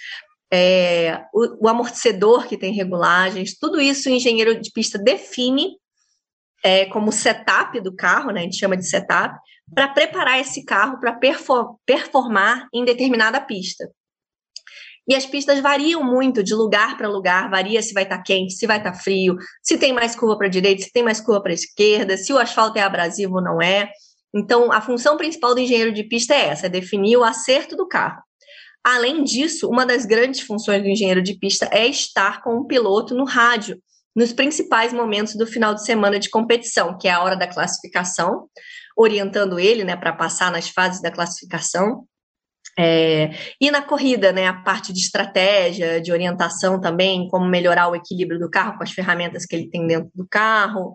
é, 0.56 1.24
o, 1.34 1.66
o, 1.66 1.68
amortecedor 1.68 2.46
que 2.46 2.56
tem 2.56 2.72
regulagens, 2.72 3.58
tudo 3.58 3.80
isso 3.80 4.08
o 4.08 4.12
engenheiro 4.12 4.60
de 4.60 4.70
pista 4.70 4.96
define 4.96 5.72
é, 6.62 6.84
como 6.86 7.10
setup 7.10 7.80
do 7.80 7.92
carro, 7.92 8.30
né, 8.30 8.40
a 8.40 8.42
gente 8.44 8.56
chama 8.56 8.76
de 8.76 8.88
setup, 8.88 9.36
para 9.74 9.88
preparar 9.88 10.38
esse 10.38 10.64
carro 10.64 11.00
para 11.00 11.12
perform, 11.12 11.74
performar 11.84 12.68
em 12.72 12.84
determinada 12.84 13.40
pista. 13.40 13.90
E 15.08 15.14
as 15.16 15.26
pistas 15.26 15.58
variam 15.58 16.04
muito 16.04 16.40
de 16.40 16.54
lugar 16.54 16.96
para 16.96 17.08
lugar, 17.08 17.50
varia 17.50 17.82
se 17.82 17.92
vai 17.92 18.04
estar 18.04 18.18
tá 18.18 18.22
quente, 18.22 18.54
se 18.54 18.64
vai 18.64 18.78
estar 18.78 18.92
tá 18.92 18.98
frio, 18.98 19.36
se 19.60 19.76
tem 19.76 19.92
mais 19.92 20.14
curva 20.14 20.38
para 20.38 20.46
a 20.46 20.50
direita, 20.50 20.84
se 20.84 20.92
tem 20.92 21.02
mais 21.02 21.20
curva 21.20 21.42
para 21.42 21.50
a 21.50 21.54
esquerda, 21.54 22.16
se 22.16 22.32
o 22.32 22.38
asfalto 22.38 22.78
é 22.78 22.82
abrasivo 22.82 23.34
ou 23.34 23.42
não 23.42 23.60
é. 23.60 23.90
Então, 24.32 24.70
a 24.70 24.80
função 24.80 25.16
principal 25.16 25.52
do 25.52 25.60
engenheiro 25.60 25.92
de 25.92 26.04
pista 26.04 26.32
é 26.32 26.46
essa, 26.46 26.66
é 26.66 26.68
definir 26.68 27.16
o 27.16 27.24
acerto 27.24 27.76
do 27.76 27.88
carro. 27.88 28.22
Além 28.84 29.24
disso, 29.24 29.68
uma 29.68 29.86
das 29.86 30.04
grandes 30.04 30.40
funções 30.40 30.82
do 30.82 30.88
engenheiro 30.88 31.22
de 31.22 31.34
pista 31.38 31.68
é 31.72 31.86
estar 31.86 32.42
com 32.42 32.56
o 32.56 32.66
piloto 32.66 33.14
no 33.14 33.24
rádio, 33.24 33.80
nos 34.14 34.32
principais 34.32 34.92
momentos 34.92 35.34
do 35.34 35.46
final 35.46 35.74
de 35.74 35.84
semana 35.84 36.18
de 36.18 36.28
competição, 36.28 36.96
que 36.98 37.08
é 37.08 37.12
a 37.12 37.22
hora 37.22 37.34
da 37.34 37.46
classificação, 37.46 38.46
orientando 38.96 39.58
ele 39.58 39.84
né, 39.84 39.96
para 39.96 40.12
passar 40.12 40.52
nas 40.52 40.68
fases 40.68 41.00
da 41.00 41.10
classificação. 41.10 42.04
É, 42.78 43.30
e 43.60 43.70
na 43.70 43.80
corrida, 43.82 44.32
né, 44.32 44.46
a 44.46 44.52
parte 44.52 44.92
de 44.92 45.00
estratégia, 45.00 46.00
de 46.00 46.12
orientação 46.12 46.80
também, 46.80 47.28
como 47.28 47.46
melhorar 47.46 47.88
o 47.88 47.96
equilíbrio 47.96 48.38
do 48.38 48.50
carro 48.50 48.76
com 48.76 48.82
as 48.82 48.92
ferramentas 48.92 49.46
que 49.46 49.56
ele 49.56 49.70
tem 49.70 49.86
dentro 49.86 50.10
do 50.14 50.26
carro, 50.28 50.94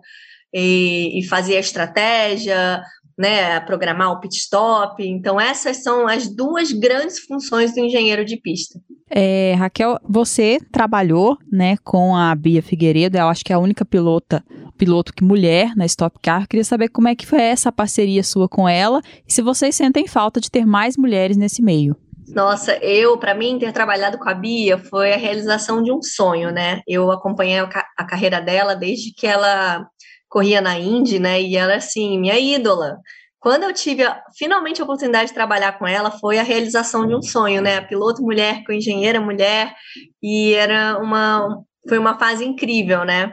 e, 0.52 1.18
e 1.18 1.26
fazer 1.26 1.56
a 1.56 1.60
estratégia, 1.60 2.82
né, 3.20 3.60
programar 3.60 4.10
o 4.12 4.18
pit 4.18 4.34
stop. 4.34 5.06
Então, 5.06 5.38
essas 5.38 5.82
são 5.82 6.08
as 6.08 6.26
duas 6.26 6.72
grandes 6.72 7.18
funções 7.18 7.74
do 7.74 7.80
engenheiro 7.80 8.24
de 8.24 8.38
pista. 8.38 8.80
É, 9.10 9.52
Raquel, 9.58 9.98
você 10.08 10.58
trabalhou 10.72 11.36
né, 11.52 11.76
com 11.84 12.16
a 12.16 12.34
Bia 12.34 12.62
Figueiredo, 12.62 13.18
eu 13.18 13.26
acho 13.28 13.44
que 13.44 13.52
é 13.52 13.56
a 13.56 13.58
única 13.58 13.84
pilota, 13.84 14.42
piloto 14.78 15.12
que 15.12 15.22
mulher 15.22 15.76
na 15.76 15.84
Stop 15.84 16.18
Car. 16.22 16.48
queria 16.48 16.64
saber 16.64 16.88
como 16.88 17.08
é 17.08 17.14
que 17.14 17.26
foi 17.26 17.42
essa 17.42 17.70
parceria 17.70 18.24
sua 18.24 18.48
com 18.48 18.66
ela 18.66 19.02
e 19.28 19.32
se 19.32 19.42
vocês 19.42 19.74
sentem 19.74 20.06
falta 20.06 20.40
de 20.40 20.50
ter 20.50 20.64
mais 20.64 20.96
mulheres 20.96 21.36
nesse 21.36 21.60
meio. 21.60 21.94
Nossa, 22.28 22.76
eu, 22.76 23.18
para 23.18 23.34
mim, 23.34 23.58
ter 23.58 23.72
trabalhado 23.72 24.16
com 24.16 24.28
a 24.30 24.34
Bia 24.34 24.78
foi 24.78 25.12
a 25.12 25.16
realização 25.16 25.82
de 25.82 25.92
um 25.92 26.00
sonho, 26.00 26.50
né? 26.52 26.80
Eu 26.86 27.10
acompanhei 27.10 27.58
a 27.58 28.04
carreira 28.04 28.40
dela 28.40 28.74
desde 28.74 29.12
que 29.12 29.26
ela 29.26 29.84
corria 30.30 30.60
na 30.60 30.78
Indy, 30.78 31.18
né? 31.18 31.42
E 31.42 31.56
ela, 31.56 31.74
assim, 31.74 32.18
minha 32.18 32.38
ídola. 32.38 32.98
Quando 33.40 33.64
eu 33.64 33.74
tive 33.74 34.04
a, 34.04 34.22
finalmente 34.38 34.80
a 34.80 34.84
oportunidade 34.84 35.28
de 35.28 35.34
trabalhar 35.34 35.78
com 35.78 35.86
ela, 35.86 36.10
foi 36.10 36.38
a 36.38 36.42
realização 36.42 37.06
de 37.06 37.14
um 37.14 37.22
sonho, 37.22 37.60
né? 37.60 37.78
A 37.78 37.84
piloto 37.84 38.22
mulher 38.22 38.62
com 38.64 38.72
engenheira 38.72 39.20
mulher, 39.20 39.74
e 40.22 40.54
era 40.54 40.98
uma, 40.98 41.62
foi 41.88 41.98
uma 41.98 42.18
fase 42.18 42.44
incrível, 42.44 43.04
né? 43.04 43.32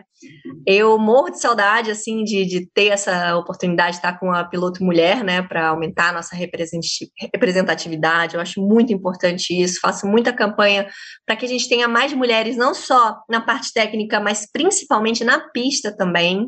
Eu 0.65 0.97
morro 0.97 1.29
de 1.29 1.39
saudade, 1.39 1.91
assim, 1.91 2.23
de, 2.23 2.43
de 2.45 2.65
ter 2.73 2.87
essa 2.87 3.37
oportunidade 3.37 3.91
de 3.91 3.97
estar 3.97 4.17
com 4.19 4.31
a 4.31 4.43
piloto 4.43 4.83
mulher, 4.83 5.23
né, 5.23 5.43
para 5.43 5.67
aumentar 5.67 6.09
a 6.09 6.13
nossa 6.13 6.35
representatividade. 6.35 8.33
Eu 8.33 8.41
acho 8.41 8.59
muito 8.59 8.91
importante 8.91 9.53
isso. 9.53 9.79
Faço 9.79 10.07
muita 10.07 10.33
campanha 10.33 10.87
para 11.25 11.35
que 11.35 11.45
a 11.45 11.47
gente 11.47 11.69
tenha 11.69 11.87
mais 11.87 12.11
mulheres, 12.13 12.57
não 12.57 12.73
só 12.73 13.15
na 13.29 13.41
parte 13.41 13.71
técnica, 13.71 14.19
mas 14.19 14.49
principalmente 14.51 15.23
na 15.23 15.39
pista 15.51 15.95
também. 15.95 16.47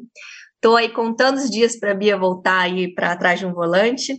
Estou 0.60 0.76
aí 0.76 0.90
contando 0.90 1.38
os 1.38 1.50
dias 1.50 1.80
para 1.80 1.92
a 1.92 1.96
Bia 1.96 2.18
voltar 2.18 2.60
aí 2.60 2.94
para 2.94 3.16
trás 3.16 3.40
de 3.40 3.46
um 3.46 3.54
volante. 3.54 4.14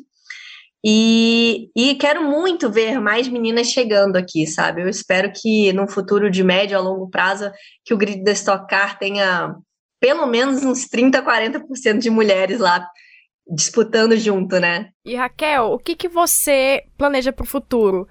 E, 0.83 1.69
e 1.77 1.95
quero 1.97 2.23
muito 2.23 2.71
ver 2.71 2.99
mais 2.99 3.29
meninas 3.29 3.67
chegando 3.67 4.17
aqui, 4.17 4.47
sabe? 4.47 4.81
Eu 4.81 4.89
espero 4.89 5.31
que 5.31 5.71
no 5.75 5.87
futuro 5.87 6.31
de 6.31 6.43
médio 6.43 6.79
a 6.79 6.81
longo 6.81 7.11
prazo 7.11 7.53
que 7.85 7.93
o 7.93 7.99
grid 7.99 8.25
da 8.25 8.33
Stock 8.33 8.67
Car 8.67 8.99
tenha 8.99 9.55
pelo 10.01 10.27
menos 10.27 10.65
uns 10.65 10.89
30, 10.89 11.23
40% 11.23 11.99
de 11.99 12.09
mulheres 12.09 12.59
lá 12.59 12.89
disputando 13.47 14.17
junto, 14.17 14.59
né? 14.59 14.89
E 15.05 15.15
Raquel, 15.15 15.73
o 15.73 15.79
que, 15.79 15.95
que 15.95 16.09
você 16.09 16.85
planeja 16.97 17.35
para 17.35 17.43
o 17.43 17.47
futuro? 17.47 18.09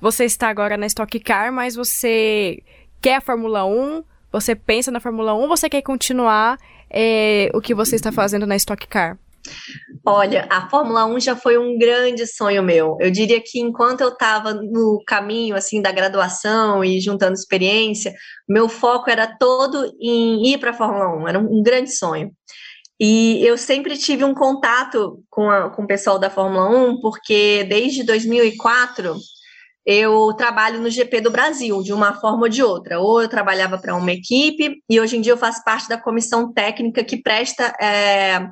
Você 0.00 0.24
está 0.24 0.48
agora 0.48 0.76
na 0.76 0.86
Stock 0.86 1.18
Car, 1.18 1.52
mas 1.52 1.74
você 1.74 2.62
quer 3.00 3.16
a 3.16 3.20
Fórmula 3.20 3.64
1? 3.64 4.04
Você 4.30 4.54
pensa 4.54 4.92
na 4.92 5.00
Fórmula 5.00 5.34
1? 5.34 5.48
Você 5.48 5.68
quer 5.68 5.82
continuar 5.82 6.56
é, 6.92 7.50
o 7.54 7.60
que 7.60 7.74
você 7.74 7.96
está 7.96 8.12
fazendo 8.12 8.46
na 8.46 8.56
Stock 8.56 8.86
Car? 8.86 9.18
Olha, 10.04 10.46
a 10.50 10.68
Fórmula 10.68 11.04
1 11.06 11.20
já 11.20 11.36
foi 11.36 11.58
um 11.58 11.78
grande 11.78 12.26
sonho 12.26 12.62
meu. 12.62 12.96
Eu 13.00 13.10
diria 13.10 13.40
que 13.40 13.60
enquanto 13.60 14.00
eu 14.00 14.08
estava 14.08 14.52
no 14.54 15.02
caminho 15.06 15.56
assim 15.56 15.80
da 15.80 15.90
graduação 15.90 16.84
e 16.84 17.00
juntando 17.00 17.34
experiência, 17.34 18.12
meu 18.48 18.68
foco 18.68 19.10
era 19.10 19.26
todo 19.26 19.92
em 20.00 20.52
ir 20.52 20.58
para 20.58 20.70
a 20.70 20.74
Fórmula 20.74 21.16
1, 21.16 21.28
era 21.28 21.38
um 21.38 21.62
grande 21.62 21.92
sonho. 21.92 22.30
E 23.00 23.44
eu 23.44 23.58
sempre 23.58 23.98
tive 23.98 24.22
um 24.22 24.34
contato 24.34 25.24
com, 25.28 25.50
a, 25.50 25.70
com 25.70 25.82
o 25.82 25.86
pessoal 25.86 26.18
da 26.18 26.30
Fórmula 26.30 26.68
1, 26.68 27.00
porque 27.00 27.64
desde 27.64 28.04
2004 28.04 29.16
eu 29.84 30.32
trabalho 30.34 30.80
no 30.80 30.90
GP 30.90 31.20
do 31.20 31.30
Brasil, 31.30 31.82
de 31.82 31.92
uma 31.92 32.14
forma 32.14 32.42
ou 32.42 32.48
de 32.48 32.62
outra. 32.62 33.00
Ou 33.00 33.22
eu 33.22 33.28
trabalhava 33.28 33.78
para 33.78 33.96
uma 33.96 34.12
equipe, 34.12 34.82
e 34.88 35.00
hoje 35.00 35.16
em 35.16 35.20
dia 35.20 35.32
eu 35.32 35.38
faço 35.38 35.62
parte 35.64 35.88
da 35.88 36.00
comissão 36.00 36.52
técnica 36.52 37.02
que 37.02 37.20
presta, 37.20 37.74
é, 37.80 38.48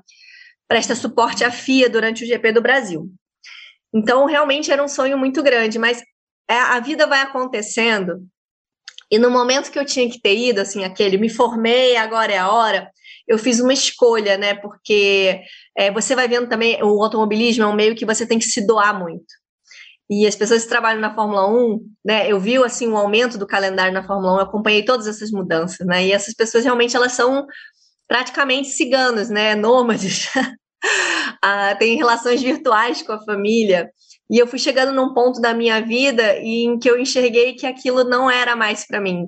presta 0.67 0.95
suporte 0.95 1.45
à 1.45 1.51
FIA 1.51 1.89
durante 1.89 2.25
o 2.25 2.27
GP 2.27 2.53
do 2.53 2.63
Brasil. 2.63 3.09
Então, 3.95 4.27
realmente 4.27 4.71
era 4.71 4.83
um 4.83 4.89
sonho 4.89 5.17
muito 5.19 5.43
grande, 5.43 5.79
mas 5.79 6.03
é, 6.49 6.55
a 6.55 6.81
vida 6.81 7.07
vai 7.07 7.21
acontecendo. 7.21 8.25
E 9.11 9.19
no 9.19 9.31
momento 9.31 9.71
que 9.71 9.79
eu 9.79 9.85
tinha 9.85 10.09
que 10.09 10.21
ter 10.21 10.37
ido, 10.37 10.61
assim, 10.61 10.85
aquele, 10.85 11.19
me 11.19 11.29
formei, 11.29 11.97
agora 11.97 12.33
é 12.33 12.39
a 12.39 12.51
hora, 12.51 12.89
eu 13.27 13.39
fiz 13.39 13.61
uma 13.61 13.73
escolha, 13.73 14.37
né? 14.37 14.55
Porque 14.55 15.41
é, 15.77 15.91
você 15.93 16.15
vai 16.15 16.29
vendo 16.29 16.49
também, 16.49 16.83
o 16.83 17.03
automobilismo 17.03 17.65
é 17.65 17.67
um 17.67 17.75
meio 17.75 17.95
que 17.95 18.07
você 18.07 18.27
tem 18.27 18.39
que 18.39 18.45
se 18.45 18.65
doar 18.67 18.99
muito. 18.99 19.40
E 20.11 20.27
as 20.27 20.35
pessoas 20.35 20.65
que 20.65 20.69
trabalham 20.69 21.01
na 21.01 21.15
Fórmula 21.15 21.49
1, 21.49 21.79
né, 22.05 22.31
eu 22.31 22.41
vi 22.41 22.57
assim 22.57 22.89
um 22.89 22.97
aumento 22.97 23.39
do 23.39 23.47
calendário 23.47 23.95
na 23.95 24.05
Fórmula 24.05 24.35
1, 24.35 24.37
eu 24.39 24.43
acompanhei 24.43 24.85
todas 24.85 25.07
essas 25.07 25.31
mudanças, 25.31 25.87
né? 25.87 26.05
E 26.05 26.13
essas 26.13 26.35
pessoas 26.35 26.65
realmente 26.65 26.97
elas 26.97 27.13
são 27.13 27.47
praticamente 28.09 28.71
ciganos, 28.71 29.31
né, 29.31 29.55
nômades. 29.55 30.29
ah, 31.41 31.77
tem 31.79 31.97
relações 31.97 32.43
virtuais 32.43 33.03
com 33.03 33.13
a 33.13 33.25
família. 33.25 33.89
E 34.29 34.37
eu 34.37 34.49
fui 34.49 34.59
chegando 34.59 34.93
num 34.93 35.15
ponto 35.15 35.41
da 35.41 35.55
minha 35.55 35.81
vida 35.81 36.37
em 36.39 36.77
que 36.79 36.91
eu 36.91 36.99
enxerguei 36.99 37.55
que 37.55 37.67
aquilo 37.67 38.03
não 38.03 38.29
era 38.29 38.57
mais 38.57 38.85
para 38.85 39.01
mim. 39.01 39.27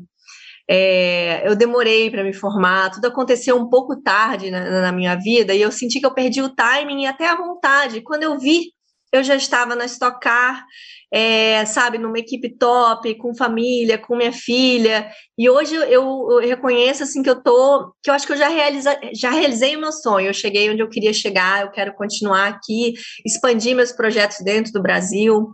É, 0.68 1.46
eu 1.46 1.54
demorei 1.54 2.10
para 2.10 2.24
me 2.24 2.32
formar, 2.32 2.90
tudo 2.90 3.06
aconteceu 3.06 3.56
um 3.56 3.68
pouco 3.68 4.00
tarde 4.00 4.50
na, 4.50 4.82
na, 4.82 4.92
minha 4.92 5.16
vida 5.16 5.52
e 5.52 5.60
eu 5.60 5.72
senti 5.72 6.00
que 6.00 6.06
eu 6.06 6.14
perdi 6.14 6.40
o 6.40 6.54
timing 6.54 7.02
e 7.02 7.06
até 7.06 7.28
a 7.28 7.36
vontade. 7.36 8.00
Quando 8.00 8.22
eu 8.22 8.38
vi, 8.38 8.72
eu 9.12 9.22
já 9.22 9.36
estava 9.36 9.76
na 9.76 9.84
Stock 9.84 10.18
Car, 10.20 10.64
é, 11.12 11.66
sabe, 11.66 11.98
numa 11.98 12.18
equipe 12.18 12.48
top, 12.56 13.14
com 13.16 13.34
família, 13.34 13.98
com 13.98 14.16
minha 14.16 14.32
filha. 14.32 15.10
E 15.36 15.50
hoje 15.50 15.74
eu, 15.74 15.82
eu, 15.82 16.38
reconheço 16.38 17.02
assim 17.02 17.22
que 17.22 17.28
eu 17.28 17.42
tô, 17.42 17.92
que 18.02 18.08
eu 18.08 18.14
acho 18.14 18.26
que 18.26 18.32
eu 18.32 18.38
já, 18.38 18.48
realiza, 18.48 18.98
já 19.14 19.30
realizei 19.30 19.76
o 19.76 19.80
meu 19.80 19.92
sonho. 19.92 20.28
Eu 20.28 20.34
cheguei 20.34 20.70
onde 20.70 20.82
eu 20.82 20.88
queria 20.88 21.12
chegar, 21.12 21.60
eu 21.60 21.70
quero 21.70 21.92
continuar 21.94 22.48
aqui, 22.48 22.94
expandir 23.26 23.76
meus 23.76 23.92
projetos 23.92 24.38
dentro 24.42 24.72
do 24.72 24.80
Brasil. 24.80 25.50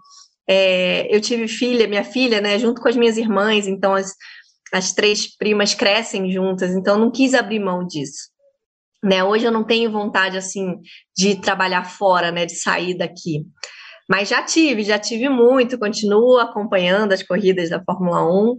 É, 0.49 1.15
eu 1.15 1.21
tive 1.21 1.49
filha, 1.49 1.89
minha 1.89 2.05
filha, 2.05 2.41
né, 2.41 2.59
junto 2.59 2.81
com 2.81 2.89
as 2.89 2.97
minhas 2.97 3.19
irmãs, 3.19 3.67
então 3.67 3.95
as, 3.95 4.15
as 4.73 4.93
três 4.93 5.37
primas 5.37 5.75
crescem 5.75 6.31
juntas, 6.31 6.71
então 6.73 6.99
não 6.99 7.11
quis 7.11 7.35
abrir 7.35 7.59
mão 7.59 7.87
disso. 7.87 8.31
Né? 9.03 9.23
Hoje 9.23 9.45
eu 9.45 9.53
não 9.53 9.65
tenho 9.65 9.91
vontade 9.91 10.37
assim 10.37 10.77
de 11.17 11.41
trabalhar 11.41 11.85
fora, 11.85 12.31
né, 12.31 12.47
de 12.47 12.55
sair 12.55 12.97
daqui. 12.97 13.45
Mas 14.09 14.29
já 14.29 14.43
tive, 14.43 14.83
já 14.83 14.99
tive 14.99 15.29
muito, 15.29 15.79
continuo 15.79 16.39
acompanhando 16.39 17.13
as 17.13 17.23
corridas 17.23 17.69
da 17.69 17.83
Fórmula 17.85 18.25
1 18.25 18.57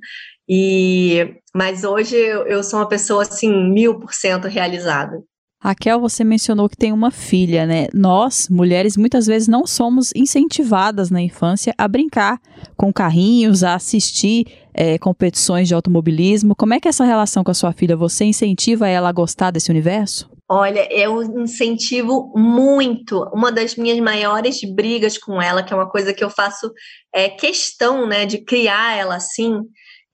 e 0.48 1.36
mas 1.55 1.84
hoje 1.84 2.15
eu, 2.15 2.63
sou 2.63 2.79
uma 2.79 2.88
pessoa 2.88 3.24
assim 3.24 3.51
mil 3.72 4.00
por 4.00 4.13
cento 4.13 4.48
realizada. 4.48 5.19
Raquel, 5.62 6.00
você 6.00 6.24
mencionou 6.24 6.69
que 6.69 6.77
tem 6.77 6.93
uma 6.93 7.12
filha, 7.12 7.65
né? 7.65 7.88
Nós, 7.93 8.48
mulheres, 8.48 8.96
muitas 8.96 9.27
vezes 9.27 9.48
não 9.48 9.67
somos 9.67 10.13
incentivadas 10.15 11.10
na 11.10 11.22
infância 11.22 11.74
a 11.77 11.86
brincar 11.86 12.39
com 12.77 12.93
carrinhos, 12.93 13.62
a 13.62 13.74
assistir 13.74 14.46
é, 14.79 14.98
competições 14.98 15.67
de 15.67 15.74
automobilismo. 15.74 16.55
Como 16.55 16.74
é 16.74 16.79
que 16.79 16.88
é 16.88 16.89
essa 16.89 17.03
relação 17.03 17.43
com 17.43 17.51
a 17.51 17.53
sua 17.53 17.74
filha? 17.74 17.98
Você 17.98 18.24
incentiva 18.24 18.88
ela 18.88 19.09
a 19.09 19.12
gostar 19.12 19.51
desse 19.51 19.69
universo? 19.69 20.31
Olha, 20.48 20.88
eu 20.89 21.21
incentivo 21.21 22.31
muito. 22.33 23.21
Uma 23.33 23.51
das 23.51 23.75
minhas 23.75 24.00
maiores 24.00 24.62
brigas 24.63 25.17
com 25.17 25.41
ela, 25.41 25.62
que 25.62 25.74
é 25.74 25.75
uma 25.75 25.89
coisa 25.89 26.13
que 26.13 26.24
eu 26.24 26.29
faço 26.29 26.71
é, 27.13 27.27
questão 27.27 28.07
né, 28.07 28.25
de 28.25 28.38
criar 28.38 28.98
ela 28.98 29.17
assim, 29.17 29.59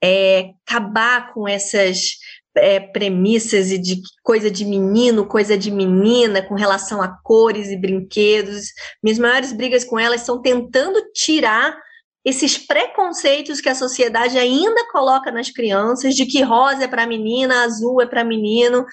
é 0.04 0.50
acabar 0.68 1.32
com 1.32 1.48
essas 1.48 2.16
é, 2.58 2.80
premissas 2.80 3.72
e 3.72 3.78
de 3.78 4.02
coisa 4.24 4.50
de 4.50 4.66
menino, 4.66 5.28
coisa 5.28 5.56
de 5.56 5.70
menina, 5.70 6.42
com 6.42 6.56
relação 6.56 7.04
a 7.04 7.16
cores 7.24 7.70
e 7.70 7.78
brinquedos. 7.78 8.66
Minhas 9.04 9.20
maiores 9.20 9.54
brigas 9.54 9.84
com 9.84 10.00
elas 10.00 10.22
são 10.22 10.42
tentando 10.42 11.00
tirar 11.14 11.78
esses 12.26 12.58
preconceitos 12.58 13.62
que 13.62 13.70
a 13.70 13.76
sociedade 13.76 14.38
ainda 14.38 14.90
coloca 14.92 15.32
nas 15.32 15.52
crianças, 15.52 16.16
de 16.16 16.26
que 16.26 16.42
rosa 16.42 16.86
é 16.86 16.88
para 16.88 17.06
menina, 17.06 17.64
azul 17.64 18.02
é 18.02 18.08
para 18.08 18.24
menino. 18.24 18.84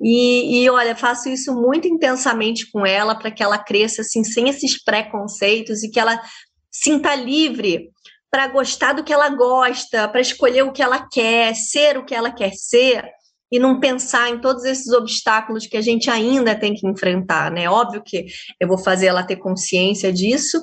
E, 0.00 0.62
e, 0.62 0.70
olha, 0.70 0.96
faço 0.96 1.28
isso 1.28 1.54
muito 1.54 1.86
intensamente 1.86 2.70
com 2.70 2.86
ela 2.86 3.14
para 3.14 3.30
que 3.30 3.42
ela 3.42 3.58
cresça 3.58 4.00
assim, 4.00 4.24
sem 4.24 4.48
esses 4.48 4.82
preconceitos 4.82 5.82
e 5.82 5.90
que 5.90 6.00
ela 6.00 6.18
sinta 6.72 7.14
livre 7.14 7.90
para 8.30 8.48
gostar 8.48 8.94
do 8.94 9.04
que 9.04 9.12
ela 9.12 9.28
gosta, 9.28 10.08
para 10.08 10.20
escolher 10.20 10.62
o 10.62 10.72
que 10.72 10.82
ela 10.82 11.06
quer, 11.06 11.54
ser 11.54 11.98
o 11.98 12.04
que 12.04 12.14
ela 12.14 12.30
quer 12.30 12.52
ser 12.54 13.04
e 13.52 13.58
não 13.58 13.80
pensar 13.80 14.30
em 14.30 14.40
todos 14.40 14.64
esses 14.64 14.90
obstáculos 14.92 15.66
que 15.66 15.76
a 15.76 15.82
gente 15.82 16.08
ainda 16.08 16.54
tem 16.54 16.72
que 16.72 16.86
enfrentar, 16.86 17.50
né? 17.50 17.68
Óbvio 17.68 18.02
que 18.02 18.26
eu 18.58 18.68
vou 18.68 18.78
fazer 18.78 19.06
ela 19.06 19.24
ter 19.24 19.36
consciência 19.36 20.12
disso, 20.12 20.62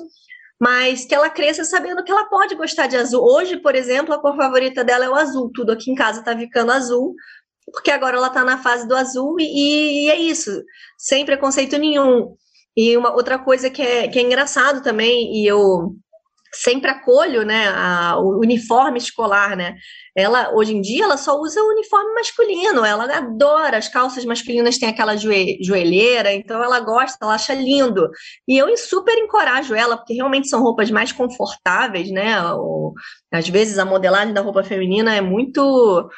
mas 0.60 1.04
que 1.04 1.14
ela 1.14 1.30
cresça 1.30 1.64
sabendo 1.64 2.02
que 2.02 2.10
ela 2.10 2.28
pode 2.28 2.54
gostar 2.56 2.86
de 2.86 2.96
azul. 2.96 3.22
Hoje, 3.22 3.56
por 3.58 3.74
exemplo, 3.74 4.12
a 4.12 4.20
cor 4.20 4.36
favorita 4.36 4.82
dela 4.82 5.04
é 5.04 5.08
o 5.08 5.14
azul. 5.14 5.50
Tudo 5.54 5.72
aqui 5.72 5.90
em 5.90 5.94
casa 5.94 6.20
está 6.20 6.36
ficando 6.36 6.72
azul, 6.72 7.14
porque 7.72 7.90
agora 7.90 8.16
ela 8.16 8.28
está 8.28 8.44
na 8.44 8.58
fase 8.62 8.86
do 8.88 8.96
azul 8.96 9.36
e, 9.38 10.06
e, 10.06 10.10
é 10.10 10.16
isso, 10.16 10.50
sem 10.96 11.24
preconceito 11.24 11.78
nenhum. 11.78 12.34
E 12.76 12.96
uma 12.96 13.12
outra 13.12 13.38
coisa 13.38 13.70
que 13.70 13.82
é, 13.82 14.08
que 14.08 14.18
é 14.18 14.22
engraçado 14.22 14.82
também, 14.82 15.34
e 15.34 15.46
eu 15.46 15.96
sempre 16.52 16.90
acolho, 16.90 17.44
né, 17.44 17.68
a, 17.68 18.16
o 18.18 18.40
uniforme 18.40 18.98
escolar, 18.98 19.56
né? 19.56 19.76
Ela 20.16 20.52
hoje 20.54 20.74
em 20.74 20.80
dia 20.80 21.04
ela 21.04 21.16
só 21.16 21.38
usa 21.38 21.62
o 21.62 21.68
uniforme 21.68 22.14
masculino, 22.14 22.84
ela 22.84 23.04
adora 23.04 23.76
as 23.76 23.88
calças 23.88 24.24
masculinas 24.24 24.78
têm 24.78 24.88
aquela 24.88 25.16
joe, 25.16 25.58
joelheira, 25.62 26.32
então 26.32 26.62
ela 26.62 26.80
gosta, 26.80 27.18
ela 27.22 27.34
acha 27.34 27.54
lindo. 27.54 28.08
E 28.46 28.56
eu 28.56 28.74
super 28.76 29.16
encorajo 29.18 29.74
ela, 29.74 29.96
porque 29.96 30.14
realmente 30.14 30.48
são 30.48 30.62
roupas 30.62 30.90
mais 30.90 31.12
confortáveis, 31.12 32.10
né? 32.10 32.42
O, 32.54 32.92
às 33.32 33.48
vezes 33.48 33.78
a 33.78 33.84
modelagem 33.84 34.34
da 34.34 34.40
roupa 34.40 34.64
feminina 34.64 35.14
é 35.14 35.20
muito 35.20 36.08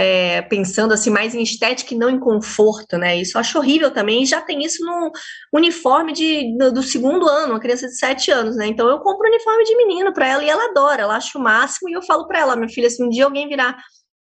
é, 0.00 0.42
pensando 0.42 0.94
assim 0.94 1.10
mais 1.10 1.34
em 1.34 1.42
estética 1.42 1.92
e 1.92 1.98
não 1.98 2.08
em 2.08 2.20
conforto, 2.20 2.96
né? 2.96 3.16
Isso 3.16 3.36
eu 3.36 3.40
acho 3.40 3.58
horrível 3.58 3.90
também. 3.90 4.22
E 4.22 4.26
já 4.26 4.40
tem 4.40 4.62
isso 4.62 4.84
no 4.84 5.10
uniforme 5.52 6.12
de, 6.12 6.56
do, 6.56 6.72
do 6.72 6.82
segundo 6.84 7.28
ano, 7.28 7.54
uma 7.54 7.60
criança 7.60 7.88
de 7.88 7.98
sete 7.98 8.30
anos, 8.30 8.54
né? 8.54 8.68
Então 8.68 8.88
eu 8.88 9.00
compro 9.00 9.28
uniforme 9.28 9.64
de 9.64 9.76
menino 9.76 10.14
para 10.14 10.28
ela 10.28 10.44
e 10.44 10.48
ela 10.48 10.70
adora, 10.70 11.02
ela 11.02 11.16
acha 11.16 11.36
o 11.36 11.42
máximo 11.42 11.90
e 11.90 11.94
eu 11.94 12.02
falo 12.02 12.28
para 12.28 12.38
ela, 12.38 12.54
minha 12.54 12.68
filha, 12.68 12.88
se 12.88 13.02
um 13.02 13.08
dia 13.08 13.24
alguém 13.24 13.48
virar 13.48 13.76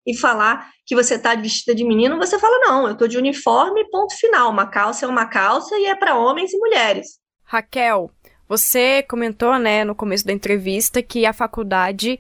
e 0.07 0.17
falar 0.17 0.71
que 0.87 0.95
você 0.95 1.19
tá 1.19 1.35
vestida 1.35 1.75
de 1.75 1.85
menino, 1.85 2.17
você 2.17 2.39
fala 2.39 2.59
não, 2.61 2.89
eu 2.89 2.97
tô 2.97 3.07
de 3.07 3.19
uniforme, 3.19 3.85
ponto 3.91 4.17
final. 4.17 4.51
Uma 4.51 4.69
calça 4.69 5.05
é 5.05 5.09
uma 5.09 5.27
calça 5.27 5.79
e 5.79 5.85
é 5.85 5.95
para 5.95 6.17
homens 6.17 6.55
e 6.55 6.59
mulheres. 6.59 7.19
Raquel, 7.45 8.11
você 8.49 9.03
comentou, 9.03 9.59
né, 9.59 9.85
no 9.85 9.95
começo 9.95 10.25
da 10.25 10.33
entrevista 10.33 11.03
que 11.03 11.27
a 11.27 11.35
faculdade 11.35 12.19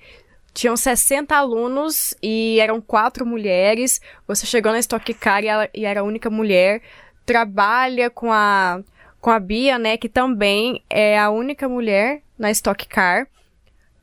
tinham 0.56 0.74
60 0.74 1.36
alunos 1.36 2.14
e 2.22 2.58
eram 2.58 2.80
quatro 2.80 3.26
mulheres. 3.26 4.00
Você 4.26 4.46
chegou 4.46 4.72
na 4.72 4.78
Stock 4.78 5.12
Car 5.12 5.44
e, 5.44 5.48
ela, 5.48 5.68
e 5.74 5.84
era 5.84 6.00
a 6.00 6.02
única 6.02 6.30
mulher. 6.30 6.80
Trabalha 7.26 8.08
com 8.08 8.32
a, 8.32 8.80
com 9.20 9.28
a 9.30 9.38
Bia, 9.38 9.78
né? 9.78 9.98
Que 9.98 10.08
também 10.08 10.82
é 10.88 11.18
a 11.18 11.28
única 11.28 11.68
mulher 11.68 12.22
na 12.38 12.50
Stock 12.50 12.88
Car. 12.88 13.28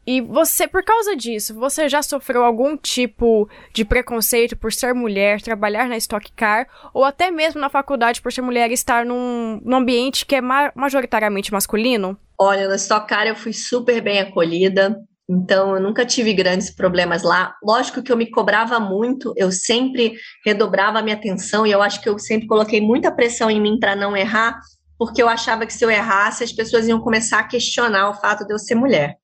E 0.06 0.22
você, 0.22 0.68
por 0.68 0.84
causa 0.84 1.16
disso, 1.16 1.56
você 1.56 1.90
já 1.90 2.04
sofreu 2.04 2.44
algum 2.44 2.78
tipo 2.78 3.50
de 3.74 3.84
preconceito 3.84 4.56
por 4.56 4.72
ser 4.72 4.94
mulher, 4.94 5.42
trabalhar 5.42 5.88
na 5.88 5.98
Stock 5.98 6.32
Car, 6.34 6.68
ou 6.94 7.04
até 7.04 7.32
mesmo 7.32 7.60
na 7.60 7.70
faculdade 7.70 8.22
por 8.22 8.32
ser 8.32 8.42
mulher 8.42 8.70
e 8.70 8.74
estar 8.74 9.06
num, 9.06 9.60
num 9.64 9.78
ambiente 9.78 10.26
que 10.26 10.36
é 10.36 10.42
ma 10.42 10.72
majoritariamente 10.76 11.52
masculino? 11.52 12.16
Olha, 12.38 12.68
na 12.68 12.76
Stock 12.76 13.08
Car 13.08 13.26
eu 13.26 13.36
fui 13.36 13.54
super 13.54 14.02
bem 14.02 14.20
acolhida. 14.20 15.02
Então, 15.30 15.76
eu 15.76 15.82
nunca 15.82 16.06
tive 16.06 16.34
grandes 16.34 16.70
problemas 16.70 17.24
lá. 17.24 17.56
Lógico 17.64 18.04
que 18.04 18.12
eu 18.12 18.18
me 18.18 18.30
cobrava 18.30 18.80
muito, 18.80 19.34
eu 19.38 19.52
sempre 19.52 20.16
redobrava 20.46 21.00
a 21.00 21.02
minha 21.02 21.16
atenção 21.16 21.66
e 21.66 21.72
eu 21.72 21.82
acho 21.82 22.02
que 22.02 22.10
eu 22.10 22.20
sempre 22.20 22.48
coloquei 22.48 22.82
muita 22.82 23.12
pressão 23.12 23.50
em 23.50 23.62
mim 23.62 23.80
para 23.80 23.96
não 23.96 24.18
errar, 24.18 24.60
porque 24.98 25.24
eu 25.24 25.30
achava 25.30 25.66
que 25.66 25.74
se 25.74 25.84
eu 25.84 25.90
errasse, 25.90 26.44
as 26.44 26.52
pessoas 26.52 26.88
iam 26.88 27.00
começar 27.00 27.40
a 27.40 27.48
questionar 27.48 28.10
o 28.10 28.16
fato 28.16 28.46
de 28.46 28.54
eu 28.54 28.60
ser 28.60 28.76
mulher. 28.76 29.16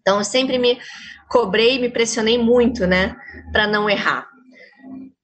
Então, 0.00 0.18
eu 0.18 0.24
sempre 0.24 0.58
me 0.58 0.78
cobrei, 1.30 1.78
me 1.78 1.88
pressionei 1.88 2.36
muito, 2.36 2.86
né, 2.86 3.16
para 3.50 3.66
não 3.66 3.88
errar. 3.88 4.28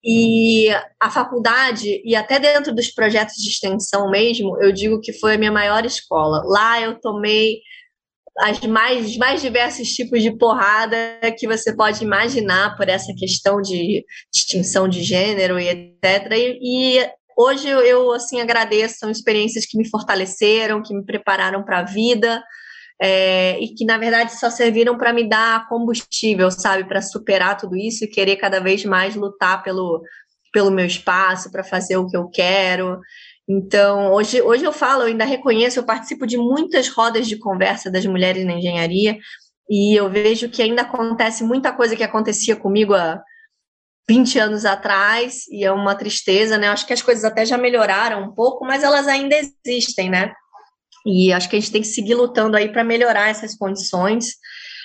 E 0.03 0.69
a 0.99 1.11
faculdade, 1.11 2.01
e 2.03 2.17
até 2.17 2.39
dentro 2.39 2.75
dos 2.75 2.89
projetos 2.89 3.35
de 3.37 3.51
extensão 3.51 4.11
mesmo, 4.11 4.57
eu 4.63 4.73
digo 4.73 4.99
que 4.99 5.13
foi 5.13 5.35
a 5.35 5.39
minha 5.39 5.53
maior 5.53 5.85
escola. 5.85 6.43
Lá 6.47 6.81
eu 6.81 6.99
tomei 6.99 7.59
as 8.41 8.61
mais, 8.61 9.17
mais 9.17 9.41
diversos 9.41 9.89
tipos 9.89 10.23
de 10.23 10.37
porrada 10.37 10.97
que 11.39 11.47
você 11.47 11.75
pode 11.75 12.03
imaginar 12.03 12.77
por 12.77 12.89
essa 12.89 13.13
questão 13.17 13.61
de 13.61 14.05
distinção 14.33 14.89
de 14.89 15.03
gênero 15.03 15.59
e 15.59 15.69
etc. 15.69 16.33
E, 16.33 16.99
e 16.99 17.11
hoje 17.37 17.69
eu 17.69 18.13
assim 18.13 18.41
agradeço, 18.41 18.99
são 18.99 19.11
experiências 19.11 19.67
que 19.67 19.77
me 19.77 19.89
fortaleceram, 19.89 20.83
que 20.83 20.95
me 20.95 21.05
prepararam 21.05 21.63
para 21.63 21.81
a 21.81 21.85
vida. 21.85 22.43
É, 23.03 23.59
e 23.59 23.69
que 23.69 23.87
na 23.87 23.97
verdade 23.97 24.39
só 24.39 24.51
serviram 24.51 24.99
para 24.99 25.11
me 25.11 25.27
dar 25.27 25.67
combustível, 25.71 26.51
sabe, 26.51 26.85
para 26.85 27.01
superar 27.01 27.57
tudo 27.57 27.75
isso 27.75 28.05
e 28.05 28.07
querer 28.07 28.37
cada 28.37 28.61
vez 28.61 28.85
mais 28.85 29.17
lutar 29.17 29.63
pelo, 29.63 30.03
pelo 30.53 30.71
meu 30.71 30.85
espaço, 30.85 31.51
para 31.51 31.65
fazer 31.65 31.97
o 31.97 32.07
que 32.07 32.17
eu 32.17 32.29
quero. 32.29 33.01
Então, 33.53 34.13
hoje, 34.13 34.41
hoje 34.41 34.65
eu 34.65 34.73
falo, 34.73 35.03
eu 35.03 35.07
ainda 35.09 35.25
reconheço, 35.25 35.81
eu 35.81 35.85
participo 35.85 36.25
de 36.25 36.37
muitas 36.37 36.87
rodas 36.89 37.27
de 37.27 37.37
conversa 37.37 37.91
das 37.91 38.07
mulheres 38.07 38.47
na 38.47 38.53
engenharia, 38.53 39.19
e 39.69 39.99
eu 39.99 40.09
vejo 40.09 40.49
que 40.49 40.63
ainda 40.63 40.83
acontece 40.83 41.43
muita 41.43 41.73
coisa 41.73 41.97
que 41.97 42.05
acontecia 42.05 42.55
comigo 42.55 42.95
há 42.95 43.21
20 44.09 44.39
anos 44.39 44.65
atrás, 44.65 45.49
e 45.51 45.65
é 45.65 45.73
uma 45.73 45.97
tristeza, 45.97 46.57
né? 46.57 46.69
Acho 46.69 46.87
que 46.87 46.93
as 46.93 47.03
coisas 47.03 47.25
até 47.25 47.45
já 47.45 47.59
melhoraram 47.59 48.23
um 48.23 48.33
pouco, 48.33 48.65
mas 48.65 48.85
elas 48.85 49.09
ainda 49.09 49.35
existem, 49.35 50.09
né? 50.09 50.33
E 51.05 51.33
acho 51.33 51.51
que 51.51 51.57
a 51.57 51.61
gente 51.61 51.73
tem 51.73 51.83
que 51.83 51.89
seguir 51.89 52.15
lutando 52.15 52.57
aí 52.57 52.71
para 52.71 52.85
melhorar 52.85 53.31
essas 53.31 53.57
condições 53.57 54.37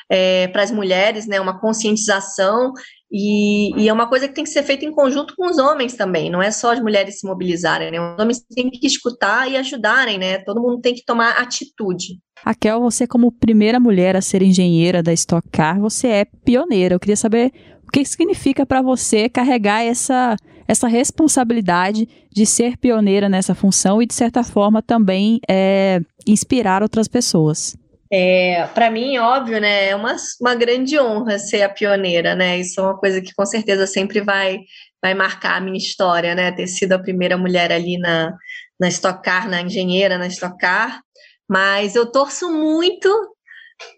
é, 0.09 0.47
para 0.47 0.63
as 0.63 0.71
mulheres, 0.71 1.27
né? 1.27 1.39
Uma 1.39 1.59
conscientização 1.59 2.73
e, 3.17 3.71
e, 3.81 3.87
é 3.87 3.93
uma 3.93 4.09
coisa 4.09 4.27
que 4.27 4.33
tem 4.33 4.43
que 4.43 4.49
ser 4.49 4.61
feita 4.61 4.83
em 4.83 4.91
conjunto 4.91 5.35
com 5.37 5.49
os 5.49 5.57
homens 5.57 5.93
também, 5.93 6.29
não 6.29 6.43
é 6.43 6.51
só 6.51 6.73
as 6.73 6.81
mulheres 6.81 7.17
se 7.17 7.25
mobilizarem, 7.25 7.89
né? 7.89 7.97
Os 7.97 8.19
homens 8.19 8.43
têm 8.53 8.69
que 8.69 8.85
escutar 8.85 9.49
e 9.49 9.55
ajudarem, 9.55 10.17
né? 10.17 10.39
Todo 10.39 10.61
mundo 10.61 10.81
tem 10.81 10.93
que 10.93 11.05
tomar 11.05 11.29
atitude. 11.37 12.19
Raquel, 12.43 12.81
você 12.81 13.07
como 13.07 13.31
primeira 13.31 13.79
mulher 13.79 14.17
a 14.17 14.21
ser 14.21 14.41
engenheira 14.41 15.01
da 15.01 15.13
Stock 15.13 15.47
Car, 15.49 15.79
você 15.79 16.07
é 16.09 16.25
pioneira. 16.25 16.95
Eu 16.95 16.99
queria 16.99 17.15
saber 17.15 17.53
o 17.87 17.89
que 17.89 18.03
significa 18.03 18.65
para 18.65 18.81
você 18.81 19.29
carregar 19.29 19.81
essa, 19.81 20.35
essa 20.67 20.89
responsabilidade 20.89 22.09
de 22.29 22.45
ser 22.45 22.75
pioneira 22.75 23.29
nessa 23.29 23.55
função 23.55 24.01
e, 24.01 24.05
de 24.05 24.13
certa 24.13 24.43
forma, 24.43 24.81
também 24.81 25.39
é, 25.49 26.01
inspirar 26.27 26.83
outras 26.83 27.07
pessoas. 27.07 27.77
É, 28.11 28.67
para 28.73 28.91
mim, 28.91 29.17
óbvio, 29.17 29.59
né, 29.59 29.89
é 29.89 29.95
uma, 29.95 30.15
uma 30.39 30.53
grande 30.53 30.99
honra 30.99 31.39
ser 31.39 31.63
a 31.63 31.69
pioneira, 31.69 32.35
né? 32.35 32.59
Isso 32.59 32.79
é 32.79 32.83
uma 32.83 32.97
coisa 32.97 33.19
que 33.19 33.33
com 33.33 33.45
certeza 33.45 33.87
sempre 33.87 34.21
vai 34.21 34.59
vai 35.01 35.13
marcar 35.13 35.57
a 35.57 35.61
minha 35.61 35.77
história, 35.77 36.33
né? 36.33 36.51
Ter 36.51 36.65
sido 36.67 36.93
a 36.93 36.99
primeira 36.99 37.37
mulher 37.37 37.71
ali 37.71 37.97
na, 37.99 38.33
na 38.79 38.87
Stock 38.87 39.21
Car, 39.21 39.47
na 39.47 39.61
engenheira 39.61 40.17
na 40.17 40.27
Stock 40.27 40.57
Car. 40.57 40.99
Mas 41.47 41.95
eu 41.95 42.11
torço 42.11 42.51
muito 42.51 43.07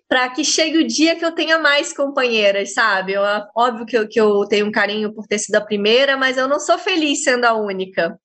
para 0.10 0.30
que 0.30 0.44
chegue 0.44 0.78
o 0.80 0.88
dia 0.88 1.16
que 1.16 1.24
eu 1.24 1.34
tenha 1.34 1.60
mais 1.60 1.94
companheiras, 1.94 2.74
sabe? 2.74 3.14
Eu, 3.14 3.22
óbvio 3.56 3.86
que 3.86 3.98
eu, 3.98 4.08
que 4.08 4.20
eu 4.20 4.46
tenho 4.48 4.66
um 4.66 4.72
carinho 4.72 5.14
por 5.14 5.28
ter 5.28 5.40
sido 5.40 5.56
a 5.56 5.62
primeira, 5.62 6.18
mas 6.18 6.38
eu 6.38 6.48
não 6.48 6.60
sou 6.60 6.78
feliz 6.78 7.24
sendo 7.24 7.46
a 7.46 7.54
única. 7.54 8.18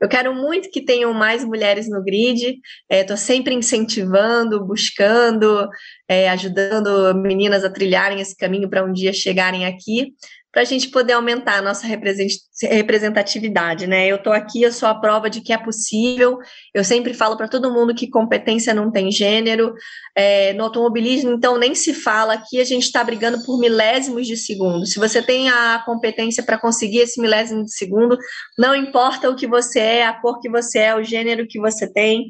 Eu 0.00 0.08
quero 0.08 0.34
muito 0.34 0.70
que 0.70 0.84
tenham 0.84 1.12
mais 1.12 1.44
mulheres 1.44 1.88
no 1.88 2.02
grid, 2.02 2.58
estou 2.90 3.14
é, 3.14 3.18
sempre 3.18 3.54
incentivando, 3.54 4.64
buscando, 4.64 5.68
é, 6.08 6.30
ajudando 6.30 7.14
meninas 7.14 7.64
a 7.64 7.70
trilharem 7.70 8.20
esse 8.20 8.34
caminho 8.34 8.68
para 8.68 8.84
um 8.84 8.92
dia 8.92 9.12
chegarem 9.12 9.66
aqui 9.66 10.14
para 10.52 10.62
a 10.62 10.64
gente 10.64 10.88
poder 10.88 11.12
aumentar 11.12 11.58
a 11.58 11.62
nossa 11.62 11.86
representatividade, 11.86 13.86
né? 13.86 14.08
Eu 14.08 14.16
estou 14.16 14.32
aqui, 14.32 14.62
eu 14.62 14.72
sou 14.72 14.88
a 14.88 14.94
prova 14.94 15.30
de 15.30 15.40
que 15.40 15.52
é 15.52 15.58
possível. 15.58 16.38
Eu 16.74 16.82
sempre 16.82 17.14
falo 17.14 17.36
para 17.36 17.46
todo 17.46 17.72
mundo 17.72 17.94
que 17.94 18.10
competência 18.10 18.74
não 18.74 18.90
tem 18.90 19.12
gênero. 19.12 19.72
É, 20.16 20.52
no 20.54 20.64
automobilismo, 20.64 21.30
então, 21.30 21.56
nem 21.56 21.74
se 21.74 21.94
fala 21.94 22.34
aqui, 22.34 22.60
a 22.60 22.64
gente 22.64 22.82
está 22.82 23.04
brigando 23.04 23.44
por 23.44 23.60
milésimos 23.60 24.26
de 24.26 24.36
segundo. 24.36 24.86
Se 24.86 24.98
você 24.98 25.22
tem 25.22 25.48
a 25.48 25.82
competência 25.86 26.42
para 26.42 26.58
conseguir 26.58 26.98
esse 26.98 27.20
milésimo 27.20 27.64
de 27.64 27.72
segundo, 27.72 28.18
não 28.58 28.74
importa 28.74 29.30
o 29.30 29.36
que 29.36 29.46
você 29.46 29.78
é, 29.78 30.06
a 30.06 30.20
cor 30.20 30.40
que 30.40 30.50
você 30.50 30.80
é, 30.80 30.96
o 30.96 31.04
gênero 31.04 31.46
que 31.46 31.60
você 31.60 31.90
tem. 31.90 32.26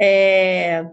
É, 0.00 0.84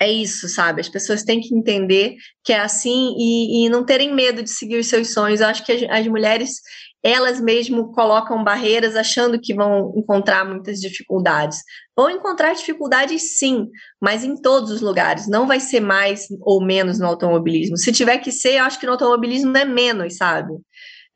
é 0.00 0.10
isso, 0.10 0.48
sabe? 0.48 0.80
As 0.80 0.88
pessoas 0.88 1.22
têm 1.22 1.40
que 1.40 1.54
entender 1.54 2.16
que 2.42 2.54
é 2.54 2.60
assim 2.60 3.14
e, 3.18 3.66
e 3.66 3.68
não 3.68 3.84
terem 3.84 4.14
medo 4.14 4.42
de 4.42 4.50
seguir 4.50 4.78
os 4.78 4.88
seus 4.88 5.12
sonhos. 5.12 5.40
Eu 5.40 5.48
acho 5.48 5.64
que 5.64 5.72
as, 5.72 5.82
as, 5.90 6.06
mulheres, 6.06 6.54
elas 7.02 7.38
mesmo 7.38 7.92
colocam 7.92 8.42
barreiras 8.42 8.96
achando 8.96 9.38
que 9.38 9.54
vão 9.54 9.92
encontrar 9.94 10.42
muitas 10.46 10.80
dificuldades. 10.80 11.58
Vão 11.94 12.08
encontrar 12.08 12.54
dificuldades 12.54 13.38
sim, 13.38 13.68
mas 14.00 14.24
em 14.24 14.40
todos 14.40 14.70
os 14.70 14.80
lugares. 14.80 15.28
Não 15.28 15.46
vai 15.46 15.60
ser 15.60 15.80
mais 15.80 16.26
ou 16.40 16.64
menos 16.64 16.98
no 16.98 17.06
automobilismo. 17.06 17.76
Se 17.76 17.92
tiver 17.92 18.16
que 18.18 18.32
ser, 18.32 18.54
eu 18.54 18.64
acho 18.64 18.80
que 18.80 18.86
no 18.86 18.92
automobilismo 18.92 19.54
é 19.54 19.66
menos, 19.66 20.16
sabe? 20.16 20.54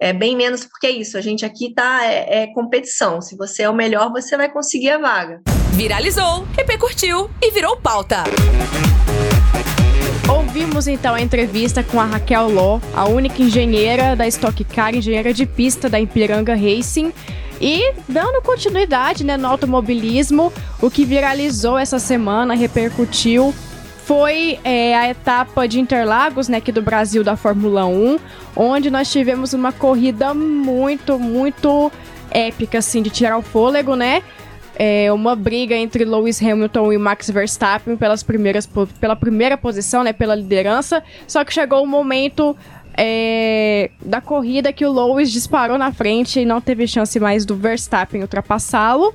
É 0.01 0.13
bem 0.13 0.37
menos 0.37 0.65
porque 0.65 0.87
é 0.87 0.91
isso. 0.91 1.17
A 1.17 1.21
gente 1.21 1.45
aqui 1.45 1.73
tá 1.73 2.05
é, 2.05 2.43
é 2.43 2.47
competição. 2.55 3.21
Se 3.21 3.37
você 3.37 3.63
é 3.63 3.71
o 3.71 3.75
melhor, 3.75 4.11
você 4.11 4.37
vai 4.37 4.51
conseguir 4.51 4.91
a 4.91 4.99
vaga 4.99 5.43
viralizou, 5.75 6.47
repercutiu 6.57 7.29
e 7.43 7.51
virou 7.51 7.77
pauta. 7.77 8.23
Ouvimos 10.29 10.87
então 10.87 11.15
a 11.15 11.21
entrevista 11.21 11.83
com 11.83 12.01
a 12.01 12.05
Raquel 12.05 12.49
Ló, 12.49 12.79
a 12.95 13.07
única 13.07 13.43
engenheira 13.43 14.15
da 14.15 14.27
Stock 14.29 14.63
Car, 14.65 14.95
engenheira 14.95 15.35
de 15.35 15.45
pista 15.45 15.91
da 15.91 16.01
Ipiranga 16.01 16.55
Racing. 16.55 17.13
E 17.61 17.93
dando 18.09 18.41
continuidade 18.43 19.25
né, 19.25 19.37
no 19.37 19.49
automobilismo, 19.49 20.53
o 20.81 20.91
que 20.91 21.05
viralizou 21.05 21.77
essa 21.77 21.99
semana, 21.99 22.55
repercutiu, 22.55 23.53
foi 24.05 24.59
é, 24.65 24.97
a 24.97 25.11
etapa 25.11 25.67
de 25.67 25.81
Interlagos, 25.81 26.49
né, 26.49 26.59
aqui 26.59 26.71
do 26.71 26.83
Brasil 26.83 27.25
da 27.25 27.37
Fórmula 27.37 27.87
1, 27.87 28.19
onde 28.55 28.91
nós 28.91 29.11
tivemos 29.11 29.53
uma 29.53 29.73
corrida 29.73 30.33
muito, 30.35 31.19
muito 31.19 31.91
épica, 32.31 32.79
assim, 32.79 33.03
de 33.03 33.11
tirar 33.11 33.39
o 33.39 33.43
fôlego, 33.43 33.95
né? 33.95 34.23
é, 34.77 35.13
uma 35.13 35.37
briga 35.37 35.75
entre 35.75 36.05
Lewis 36.05 36.43
Hamilton 36.43 36.93
e 36.93 36.99
Max 36.99 37.31
Verstappen 37.31 37.97
pelas 37.97 38.23
primeiras, 38.23 38.69
pela 39.01 39.15
primeira 39.15 39.57
posição, 39.57 40.03
né, 40.03 40.13
pela 40.13 40.35
liderança. 40.35 41.03
Só 41.27 41.45
que 41.45 41.53
chegou 41.53 41.81
o 41.81 41.85
um 41.85 41.87
momento 41.87 42.57
é, 42.97 43.91
da 44.05 44.21
corrida 44.21 44.73
que 44.73 44.85
o 44.85 44.93
Lewis 44.93 45.31
disparou 45.31 45.79
na 45.79 45.93
frente 45.93 46.41
e 46.41 46.45
não 46.45 46.61
teve 46.61 46.87
chance 46.87 47.19
mais 47.21 47.45
do 47.45 47.57
Verstappen 47.57 48.23
ultrapassá-lo. 48.23 49.15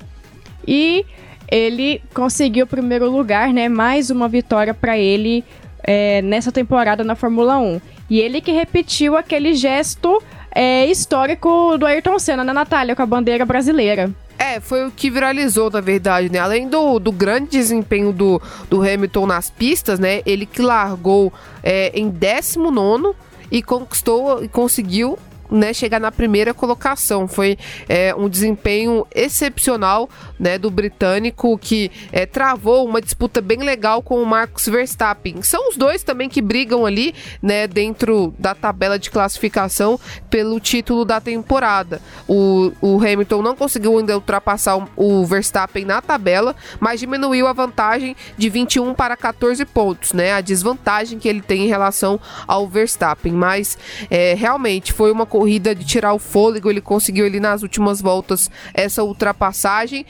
E 0.67 1.05
ele 1.51 2.01
conseguiu 2.13 2.65
o 2.65 2.67
primeiro 2.67 3.09
lugar, 3.09 3.53
né? 3.53 3.67
Mais 3.67 4.09
uma 4.09 4.27
vitória 4.27 4.73
para 4.73 4.97
ele 4.97 5.43
é, 5.83 6.21
nessa 6.21 6.51
temporada 6.51 7.03
na 7.03 7.15
Fórmula 7.15 7.57
1. 7.57 7.81
E 8.09 8.19
ele 8.19 8.41
que 8.41 8.51
repetiu 8.51 9.15
aquele 9.15 9.53
gesto 9.53 10.21
é, 10.51 10.85
histórico 10.85 11.77
do 11.77 11.85
Ayrton 11.85 12.17
Senna, 12.19 12.43
né, 12.43 12.53
Natália, 12.53 12.95
com 12.95 13.01
a 13.01 13.05
bandeira 13.05 13.45
brasileira. 13.45 14.11
É, 14.37 14.59
foi 14.59 14.87
o 14.87 14.91
que 14.91 15.09
viralizou, 15.09 15.69
na 15.69 15.81
verdade, 15.81 16.31
né? 16.31 16.39
Além 16.39 16.69
do, 16.69 16.97
do 16.97 17.11
grande 17.11 17.49
desempenho 17.49 18.13
do, 18.13 18.41
do 18.69 18.81
Hamilton 18.81 19.25
nas 19.25 19.49
pistas, 19.49 19.99
né? 19.99 20.21
Ele 20.25 20.45
que 20.45 20.61
largou 20.61 21.33
é, 21.61 21.91
em 21.93 22.09
19 22.09 23.13
e 23.51 23.61
conquistou 23.61 24.43
e 24.43 24.47
conseguiu 24.47 25.19
né, 25.49 25.73
chegar 25.73 25.99
na 25.99 26.11
primeira 26.11 26.53
colocação. 26.53 27.27
Foi 27.27 27.57
é, 27.87 28.13
um 28.15 28.29
desempenho 28.29 29.05
excepcional 29.13 30.09
né, 30.39 30.57
do 30.57 30.69
britânico 30.69 31.57
que 31.57 31.91
é, 32.11 32.25
travou 32.25 32.85
uma 32.87 33.01
disputa 33.01 33.41
bem 33.41 33.59
legal 33.59 34.01
com 34.01 34.21
o 34.21 34.25
Marcos 34.25 34.67
Verstappen. 34.67 35.41
São 35.41 35.69
os 35.69 35.77
dois 35.77 36.03
também 36.03 36.29
que 36.29 36.41
brigam 36.41 36.85
ali 36.85 37.13
né, 37.41 37.67
dentro 37.67 38.33
da 38.37 38.53
tabela 38.53 38.97
de 38.97 39.09
classificação 39.09 39.99
pelo 40.29 40.59
título 40.59 41.03
da 41.03 41.19
temporada. 41.19 42.01
O, 42.27 42.71
o 42.81 42.97
Hamilton 42.97 43.41
não 43.41 43.55
conseguiu 43.55 43.97
ainda 43.97 44.15
ultrapassar 44.15 44.77
o, 44.77 44.87
o 44.95 45.25
Verstappen 45.25 45.85
na 45.85 46.01
tabela, 46.01 46.55
mas 46.79 46.99
diminuiu 46.99 47.47
a 47.47 47.53
vantagem 47.53 48.15
de 48.37 48.49
21 48.49 48.93
para 48.93 49.17
14 49.17 49.65
pontos, 49.65 50.13
né? 50.13 50.33
A 50.33 50.41
desvantagem 50.41 51.19
que 51.19 51.27
ele 51.27 51.41
tem 51.41 51.65
em 51.65 51.67
relação 51.67 52.19
ao 52.47 52.67
Verstappen. 52.67 53.33
Mas 53.33 53.77
é, 54.09 54.33
realmente 54.33 54.93
foi 54.93 55.11
uma 55.11 55.25
corrida 55.25 55.38
de 55.47 55.85
tirar 55.85 56.13
o 56.13 56.19
fôlego, 56.19 56.69
ele 56.69 56.81
conseguiu 56.81 57.25
ali 57.25 57.39
nas 57.39 57.63
últimas 57.63 58.01
voltas 58.01 58.49
essa 58.73 59.03
ultrapassagem. 59.03 60.05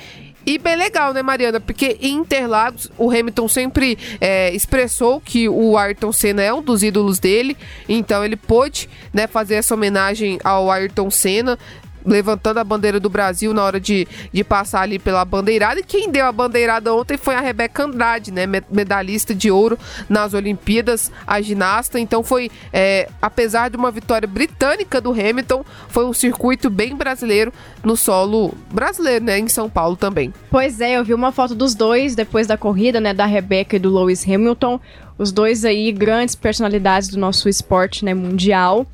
E 0.45 0.57
bem 0.57 0.75
legal, 0.75 1.13
né, 1.13 1.21
Mariana? 1.21 1.59
Porque 1.59 1.97
em 2.01 2.15
Interlagos, 2.15 2.89
o 2.97 3.11
Hamilton 3.11 3.47
sempre 3.47 3.97
é, 4.19 4.51
expressou 4.55 5.21
que 5.21 5.47
o 5.49 5.77
Ayrton 5.77 6.11
Senna 6.11 6.41
é 6.41 6.53
um 6.53 6.61
dos 6.61 6.81
ídolos 6.81 7.19
dele. 7.19 7.55
Então 7.87 8.23
ele 8.23 8.35
pôde 8.35 8.89
né, 9.13 9.27
fazer 9.27 9.55
essa 9.55 9.75
homenagem 9.75 10.39
ao 10.43 10.71
Ayrton 10.71 11.11
Senna 11.11 11.59
levantando 12.05 12.59
a 12.59 12.63
bandeira 12.63 12.99
do 12.99 13.09
Brasil 13.09 13.53
na 13.53 13.63
hora 13.63 13.79
de, 13.79 14.07
de 14.31 14.43
passar 14.43 14.81
ali 14.81 14.99
pela 14.99 15.23
bandeirada. 15.25 15.79
E 15.79 15.83
quem 15.83 16.09
deu 16.09 16.25
a 16.25 16.31
bandeirada 16.31 16.93
ontem 16.93 17.17
foi 17.17 17.35
a 17.35 17.41
Rebeca 17.41 17.83
Andrade, 17.83 18.31
né? 18.31 18.45
Medalhista 18.69 19.33
de 19.33 19.51
ouro 19.51 19.77
nas 20.07 20.33
Olimpíadas, 20.33 21.11
a 21.25 21.41
ginasta. 21.41 21.99
Então 21.99 22.23
foi, 22.23 22.49
é, 22.71 23.09
apesar 23.21 23.69
de 23.69 23.77
uma 23.77 23.91
vitória 23.91 24.27
britânica 24.27 25.01
do 25.01 25.11
Hamilton, 25.11 25.63
foi 25.89 26.05
um 26.05 26.13
circuito 26.13 26.69
bem 26.69 26.95
brasileiro 26.95 27.53
no 27.83 27.95
solo 27.95 28.53
brasileiro, 28.71 29.25
né? 29.25 29.39
Em 29.39 29.47
São 29.47 29.69
Paulo 29.69 29.95
também. 29.95 30.33
Pois 30.49 30.81
é, 30.81 30.97
eu 30.97 31.03
vi 31.03 31.13
uma 31.13 31.31
foto 31.31 31.55
dos 31.55 31.75
dois 31.75 32.15
depois 32.15 32.47
da 32.47 32.57
corrida, 32.57 32.99
né? 32.99 33.13
Da 33.13 33.25
Rebeca 33.25 33.75
e 33.75 33.79
do 33.79 33.93
Lewis 33.93 34.27
Hamilton. 34.27 34.79
Os 35.17 35.33
dois 35.33 35.65
aí, 35.65 35.91
grandes 35.91 36.33
personalidades 36.33 37.09
do 37.09 37.19
nosso 37.19 37.49
esporte 37.49 38.05
né, 38.05 38.13
mundial. 38.13 38.87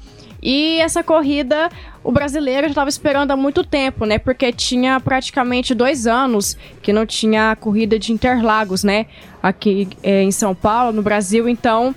E 0.46 0.80
essa 0.80 1.04
corrida, 1.04 1.72
o 2.04 2.12
brasileiro 2.12 2.68
já 2.68 2.70
estava 2.74 2.88
esperando 2.88 3.32
há 3.32 3.36
muito 3.36 3.64
tempo, 3.64 4.06
né? 4.06 4.20
Porque 4.20 4.54
tinha 4.54 5.00
praticamente 5.00 5.74
dois 5.74 6.06
anos 6.06 6.56
que 6.84 6.94
não 6.94 7.04
tinha 7.04 7.56
corrida 7.56 7.98
de 7.98 8.14
Interlagos, 8.14 8.84
né? 8.84 9.08
Aqui 9.42 9.88
é, 10.04 10.22
em 10.22 10.30
São 10.30 10.54
Paulo, 10.54 10.94
no 10.94 11.02
Brasil. 11.02 11.50
Então, 11.50 11.96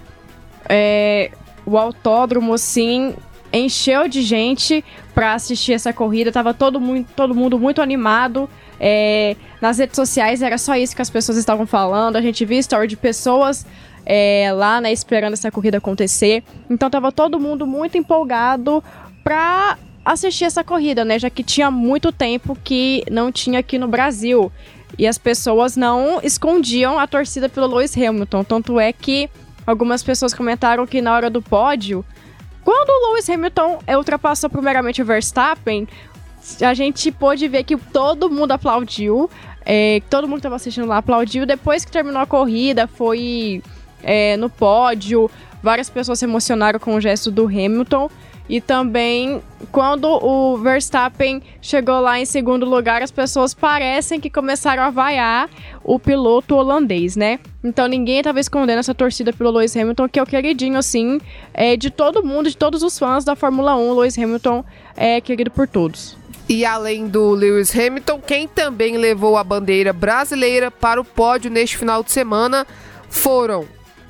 é, 0.66 1.30
o 1.66 1.76
autódromo, 1.76 2.54
assim, 2.54 3.14
encheu 3.52 4.08
de 4.08 4.22
gente 4.22 4.82
para 5.14 5.34
assistir 5.34 5.74
essa 5.74 5.92
corrida. 5.92 6.32
Tava 6.32 6.54
todo, 6.54 6.80
muito, 6.80 7.12
todo 7.14 7.34
mundo 7.34 7.58
muito 7.58 7.82
animado. 7.82 8.48
É, 8.80 9.36
nas 9.60 9.76
redes 9.76 9.96
sociais 9.96 10.40
era 10.40 10.56
só 10.56 10.74
isso 10.74 10.96
que 10.96 11.02
as 11.02 11.10
pessoas 11.10 11.36
estavam 11.36 11.66
falando. 11.66 12.16
A 12.16 12.22
gente 12.22 12.46
viu 12.46 12.58
story 12.58 12.88
de 12.88 12.96
pessoas 12.96 13.66
é, 14.10 14.50
lá, 14.54 14.80
né, 14.80 14.90
esperando 14.90 15.34
essa 15.34 15.50
corrida 15.50 15.76
acontecer. 15.76 16.42
Então 16.70 16.88
tava 16.88 17.12
todo 17.12 17.38
mundo 17.38 17.66
muito 17.66 17.98
empolgado 17.98 18.82
pra 19.22 19.76
assistir 20.02 20.46
essa 20.46 20.64
corrida, 20.64 21.04
né? 21.04 21.18
Já 21.18 21.28
que 21.28 21.42
tinha 21.42 21.70
muito 21.70 22.10
tempo 22.10 22.56
que 22.64 23.04
não 23.10 23.30
tinha 23.30 23.58
aqui 23.58 23.78
no 23.78 23.86
Brasil. 23.86 24.50
E 24.98 25.06
as 25.06 25.18
pessoas 25.18 25.76
não 25.76 26.20
escondiam 26.22 26.98
a 26.98 27.06
torcida 27.06 27.50
pelo 27.50 27.66
Lewis 27.66 27.94
Hamilton. 27.94 28.42
Tanto 28.42 28.80
é 28.80 28.90
que 28.94 29.28
algumas 29.66 30.02
pessoas 30.02 30.32
comentaram 30.32 30.86
que 30.86 31.02
na 31.02 31.14
hora 31.14 31.28
do 31.28 31.42
pódio, 31.42 32.02
quando 32.64 32.88
o 32.88 33.12
Lewis 33.12 33.28
Hamilton 33.28 33.80
ultrapassou 33.94 34.48
primeiramente 34.48 35.02
o 35.02 35.04
Verstappen, 35.04 35.86
a 36.62 36.72
gente 36.72 37.12
pôde 37.12 37.46
ver 37.46 37.64
que 37.64 37.76
todo 37.76 38.30
mundo 38.30 38.52
aplaudiu. 38.52 39.28
É, 39.66 40.00
todo 40.08 40.26
mundo 40.26 40.36
que 40.36 40.40
estava 40.40 40.56
assistindo 40.56 40.86
lá 40.86 40.96
aplaudiu. 40.96 41.44
Depois 41.44 41.84
que 41.84 41.92
terminou 41.92 42.22
a 42.22 42.26
corrida, 42.26 42.86
foi 42.86 43.62
é, 44.02 44.36
no 44.36 44.48
pódio. 44.48 45.30
Várias 45.62 45.90
pessoas 45.90 46.18
se 46.18 46.24
emocionaram 46.24 46.78
com 46.78 46.94
o 46.94 47.00
gesto 47.00 47.30
do 47.30 47.46
Hamilton. 47.46 48.10
E 48.48 48.62
também, 48.62 49.42
quando 49.70 50.06
o 50.08 50.56
Verstappen 50.56 51.42
chegou 51.60 52.00
lá 52.00 52.18
em 52.18 52.24
segundo 52.24 52.64
lugar, 52.64 53.02
as 53.02 53.10
pessoas 53.10 53.52
parecem 53.52 54.18
que 54.18 54.30
começaram 54.30 54.82
a 54.82 54.88
vaiar 54.88 55.50
o 55.84 55.98
piloto 55.98 56.56
holandês, 56.56 57.14
né? 57.14 57.38
Então 57.62 57.86
ninguém 57.86 58.18
estava 58.18 58.40
escondendo 58.40 58.78
essa 58.78 58.94
torcida 58.94 59.34
pelo 59.34 59.50
Lewis 59.50 59.76
Hamilton, 59.76 60.08
que 60.08 60.18
é 60.18 60.22
o 60.22 60.26
queridinho, 60.26 60.78
assim, 60.78 61.20
é, 61.52 61.76
de 61.76 61.90
todo 61.90 62.24
mundo, 62.24 62.48
de 62.48 62.56
todos 62.56 62.82
os 62.82 62.98
fãs 62.98 63.22
da 63.22 63.36
Fórmula 63.36 63.76
1. 63.76 63.92
Lewis 63.92 64.18
Hamilton 64.18 64.64
é 64.96 65.20
querido 65.20 65.50
por 65.50 65.68
todos. 65.68 66.16
E 66.48 66.64
além 66.64 67.06
do 67.06 67.32
Lewis 67.32 67.78
Hamilton, 67.78 68.18
quem 68.26 68.48
também 68.48 68.96
levou 68.96 69.36
a 69.36 69.44
bandeira 69.44 69.92
brasileira 69.92 70.70
para 70.70 70.98
o 70.98 71.04
pódio 71.04 71.50
neste 71.50 71.76
final 71.76 72.02
de 72.02 72.10
semana 72.10 72.66
foram 73.10 73.66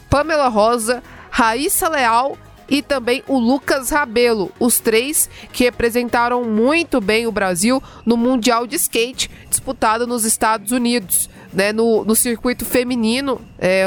Pamela 0.08 0.48
Rosa, 0.48 1.02
Raíssa 1.30 1.88
Leal 1.88 2.36
e 2.68 2.82
também 2.82 3.22
o 3.26 3.38
Lucas 3.38 3.90
Rabelo, 3.90 4.52
os 4.60 4.78
três 4.78 5.28
que 5.52 5.64
representaram 5.64 6.44
muito 6.44 7.00
bem 7.00 7.26
o 7.26 7.32
Brasil 7.32 7.82
no 8.04 8.16
Mundial 8.16 8.66
de 8.66 8.76
Skate 8.76 9.30
disputado 9.48 10.06
nos 10.06 10.24
Estados 10.24 10.70
Unidos, 10.70 11.30
né, 11.52 11.72
no, 11.72 12.04
no 12.04 12.14
circuito 12.14 12.64
feminino. 12.64 13.40
É, 13.58 13.86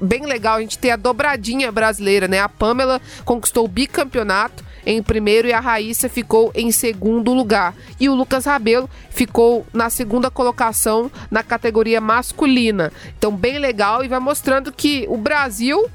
bem 0.00 0.24
legal 0.24 0.56
a 0.56 0.60
gente 0.60 0.78
ter 0.78 0.90
a 0.90 0.96
dobradinha 0.96 1.70
brasileira, 1.70 2.26
né? 2.26 2.40
A 2.40 2.48
Pamela 2.48 3.00
conquistou 3.24 3.64
o 3.64 3.68
bicampeonato 3.68 4.64
em 4.84 5.02
primeiro 5.02 5.48
e 5.48 5.52
a 5.52 5.60
Raíssa 5.60 6.08
ficou 6.08 6.50
em 6.54 6.70
segundo 6.70 7.32
lugar. 7.32 7.74
E 7.98 8.08
o 8.08 8.14
Lucas 8.14 8.44
Rabelo 8.44 8.88
ficou 9.10 9.66
na 9.72 9.90
segunda 9.90 10.30
colocação 10.30 11.10
na 11.30 11.42
categoria 11.42 12.00
masculina. 12.00 12.92
Então, 13.18 13.34
bem 13.34 13.58
legal 13.58 14.04
e 14.04 14.08
vai 14.08 14.20
mostrando 14.20 14.72
que 14.72 15.06
o 15.08 15.16
Brasil 15.16 15.88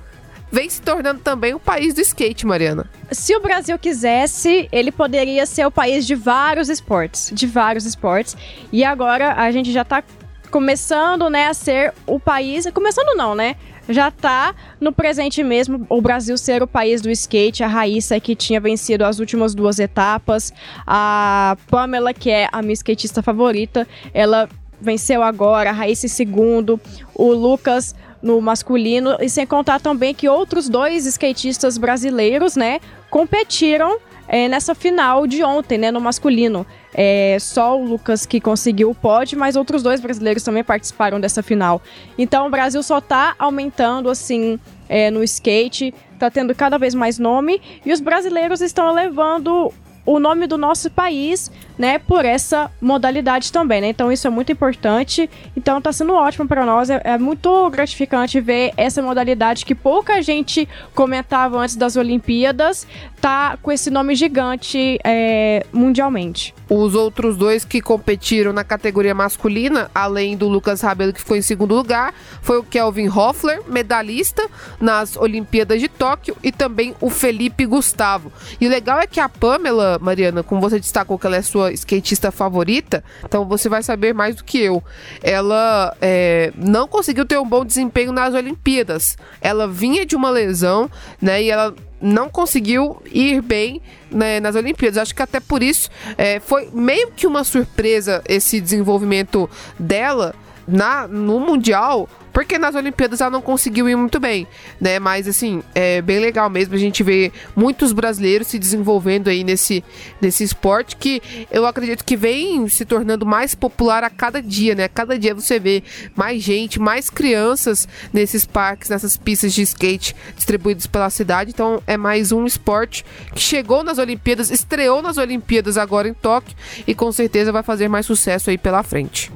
vem 0.52 0.70
se 0.70 0.82
tornando 0.82 1.20
também 1.20 1.54
o 1.54 1.60
país 1.60 1.94
do 1.94 2.02
skate, 2.02 2.46
Mariana. 2.46 2.90
Se 3.12 3.36
o 3.36 3.42
Brasil 3.42 3.78
quisesse, 3.78 4.70
ele 4.72 4.92
poderia 4.92 5.46
ser 5.46 5.66
o 5.66 5.72
país 5.72 6.06
de 6.06 6.16
vários 6.16 6.70
esportes, 6.70 7.32
de 7.34 7.46
vários 7.46 7.86
esportes. 7.86 8.38
E 8.72 8.84
agora 8.84 9.34
a 9.34 9.52
gente 9.52 9.72
já 9.72 9.84
tá 9.84 10.04
começando, 10.50 11.30
né, 11.30 11.48
a 11.48 11.54
ser 11.54 11.94
o 12.08 12.18
país, 12.18 12.66
começando 12.74 13.18
não, 13.18 13.36
né? 13.36 13.58
Já 13.88 14.10
está 14.10 14.56
no 14.80 14.92
presente 14.92 15.44
mesmo 15.44 15.86
o 15.90 16.02
Brasil 16.02 16.38
ser 16.38 16.64
o 16.64 16.68
país 16.68 17.02
do 17.02 17.10
skate, 17.12 17.64
a 17.64 17.68
Raíssa 17.68 18.20
que 18.20 18.36
tinha 18.36 18.60
vencido 18.60 19.06
as 19.06 19.20
últimas 19.20 19.54
duas 19.54 19.80
etapas, 19.80 20.54
a 20.86 21.58
Pamela 21.70 22.14
que 22.14 22.30
é 22.30 22.48
a 22.52 22.62
minha 22.62 22.74
skatista 22.74 23.22
favorita, 23.22 23.88
ela 24.14 24.50
venceu 24.82 25.24
agora, 25.24 25.70
a 25.70 25.74
Raíssa 25.74 26.06
em 26.06 26.10
segundo, 26.10 26.80
o 27.14 27.32
Lucas 27.32 27.96
no 28.22 28.42
masculino, 28.42 29.18
e 29.22 29.30
sem 29.30 29.46
contar 29.46 29.80
também 29.80 30.14
que 30.14 30.28
outros 30.28 30.68
dois 30.68 31.06
skatistas 31.06 31.78
brasileiros, 31.78 32.56
né, 32.56 32.80
competiram 33.10 34.00
é, 34.28 34.48
nessa 34.48 34.74
final 34.74 35.28
de 35.28 35.44
ontem, 35.44 35.78
né, 35.78 35.92
no 35.92 36.02
masculino. 36.02 36.66
É, 36.98 37.36
só 37.42 37.78
o 37.78 37.84
Lucas 37.84 38.26
que 38.26 38.40
conseguiu 38.40 38.90
o 38.90 38.96
pódio, 38.96 39.38
mas 39.38 39.58
outros 39.58 39.84
dois 39.84 40.00
brasileiros 40.00 40.44
também 40.44 40.64
participaram 40.64 41.20
dessa 41.20 41.44
final. 41.44 41.82
Então 42.18 42.48
o 42.48 42.50
Brasil 42.50 42.82
só 42.82 43.02
tá 43.02 43.36
aumentando, 43.38 44.10
assim, 44.10 44.58
é, 44.88 45.12
no 45.12 45.22
skate, 45.22 45.94
tá 46.18 46.32
tendo 46.32 46.56
cada 46.56 46.78
vez 46.78 46.96
mais 46.96 47.20
nome, 47.20 47.62
e 47.86 47.92
os 47.92 48.00
brasileiros 48.00 48.62
estão 48.62 48.94
levando 48.94 49.74
o 50.06 50.20
nome 50.20 50.48
do 50.48 50.58
nosso 50.58 50.90
país, 50.90 51.52
né, 51.78 52.00
por 52.00 52.24
essa 52.24 52.72
modalidade 52.80 53.52
também, 53.52 53.82
né? 53.82 53.90
Então 53.90 54.12
isso 54.12 54.28
é 54.28 54.30
muito 54.30 54.52
importante. 54.52 55.30
Então 55.56 55.82
tá 55.82 55.92
sendo 55.92 56.14
ótimo 56.14 56.48
para 56.48 56.66
nós, 56.66 56.90
é, 56.90 57.02
é, 57.04 57.18
muito 57.18 57.70
gratificante 57.70 58.40
ver 58.40 58.72
essa 58.78 59.02
modalidade 59.02 59.66
que 59.66 59.76
pouca 59.76 60.22
gente 60.22 60.68
comentava 60.94 61.58
antes 61.58 61.76
das 61.76 61.96
Olimpíadas, 61.96 62.88
tá 63.20 63.58
com 63.62 63.72
esse 63.72 63.90
nome 63.90 64.16
gigante 64.16 65.00
é, 65.04 65.66
mundialmente. 65.74 66.54
Os 66.70 66.96
outros 66.96 67.38
dois 67.38 67.64
que 67.64 67.82
competiram 67.82 68.52
na 68.52 68.64
categoria 68.64 69.14
masculina, 69.14 69.90
além 69.94 70.36
do 70.36 70.48
Lucas 70.48 70.82
Rabelo, 70.82 71.14
que 71.14 71.20
ficou 71.20 71.38
em 71.38 71.42
segundo 71.42 71.76
lugar, 71.76 72.14
foi 72.42 72.58
o 72.58 72.64
Kelvin 72.64 73.08
Hoffler, 73.08 73.62
medalhista 73.68 74.48
nas 74.80 75.16
Olimpíadas 75.16 75.80
de 75.80 75.88
Tóquio, 75.88 76.36
e 76.44 76.52
também 76.52 76.96
o 77.00 77.10
Felipe 77.10 77.66
Gustavo. 77.66 78.32
E 78.60 78.66
o 78.66 78.70
legal 78.70 79.00
é 79.00 79.06
que 79.06 79.20
a 79.20 79.30
Pamela, 79.30 79.95
Mariana, 80.00 80.44
como 80.44 80.62
você 80.62 80.80
destacou 80.80 81.18
que 81.18 81.26
ela 81.28 81.36
é 81.36 81.42
sua 81.42 81.72
skatista 81.74 82.32
favorita, 82.32 83.04
então 83.24 83.46
você 83.46 83.70
vai 83.70 83.84
saber 83.84 84.14
mais 84.14 84.36
do 84.36 84.44
que 84.44 84.60
eu. 84.60 84.84
Ela 85.22 85.96
é, 86.02 86.52
não 86.56 86.88
conseguiu 86.88 87.26
ter 87.26 87.38
um 87.38 87.48
bom 87.48 87.66
desempenho 87.66 88.12
nas 88.12 88.34
Olimpíadas. 88.34 89.18
Ela 89.42 89.68
vinha 89.68 90.06
de 90.06 90.16
uma 90.16 90.30
lesão, 90.30 90.90
né? 91.22 91.44
E 91.44 91.50
ela 91.50 91.74
não 92.02 92.30
conseguiu 92.30 93.02
ir 93.12 93.42
bem 93.42 93.82
né, 94.12 94.40
nas 94.40 94.56
Olimpíadas. 94.56 94.98
Acho 94.98 95.16
que 95.16 95.22
até 95.22 95.40
por 95.40 95.64
isso 95.64 95.90
é, 96.18 96.40
foi 96.40 96.70
meio 96.74 97.12
que 97.12 97.26
uma 97.26 97.44
surpresa 97.44 98.22
esse 98.28 98.60
desenvolvimento 98.62 99.50
dela 99.80 100.36
na, 100.68 101.08
no 101.08 101.40
Mundial, 101.40 102.10
porque 102.36 102.60
nas 102.60 102.76
Olimpíadas 102.76 103.22
ela 103.22 103.30
não 103.30 103.42
conseguiu 103.42 103.88
ir 103.88 103.96
muito 103.96 104.20
bem, 104.20 104.46
né? 104.80 105.00
Mas 105.00 105.26
assim, 105.26 105.64
é 105.74 106.02
bem 106.02 106.20
legal 106.20 106.50
mesmo 106.50 106.76
a 106.76 106.78
gente 106.78 107.02
ver 107.02 107.32
muitos 107.56 107.94
brasileiros 107.94 108.48
se 108.48 108.60
desenvolvendo 108.60 109.30
aí 109.30 109.42
nesse, 109.42 109.82
nesse 110.20 110.44
esporte 110.44 110.98
que 110.98 111.22
eu 111.50 111.66
acredito 111.66 112.04
que 112.04 112.18
vem 112.18 112.68
se 112.68 112.84
tornando 112.84 113.26
mais 113.26 113.56
popular 113.56 114.04
a 114.04 114.10
cada 114.10 114.42
dia, 114.42 114.76
né? 114.76 114.90
Cada 114.90 115.18
dia 115.18 115.34
você 115.34 115.60
vê 115.60 115.82
mais 116.14 116.44
gente, 116.44 116.78
mais 116.78 117.10
crianças 117.10 117.88
nesses 118.12 118.46
parques, 118.46 118.90
nessas 118.90 119.16
pistas 119.16 119.54
de 119.54 119.62
skate 119.62 120.14
distribuídas 120.36 120.88
pela 120.88 121.10
cidade. 121.10 121.52
Então 121.52 121.82
é 121.88 121.96
mais 121.96 122.34
um 122.34 122.46
esporte 122.46 123.06
que 123.34 123.40
chegou 123.40 123.82
nas 123.82 123.98
Olimpíadas, 123.98 124.52
estreou 124.52 125.02
nas 125.02 125.18
Olimpíadas 125.18 125.78
agora 125.78 126.10
em 126.10 126.14
Tóquio 126.14 126.54
e 126.86 126.94
com 126.94 127.10
certeza 127.14 127.54
vai 127.54 127.64
fazer 127.64 127.88
mais 127.88 128.06
sucesso 128.06 128.50
aí 128.50 128.58
pela 128.58 128.84
frente. 128.84 129.32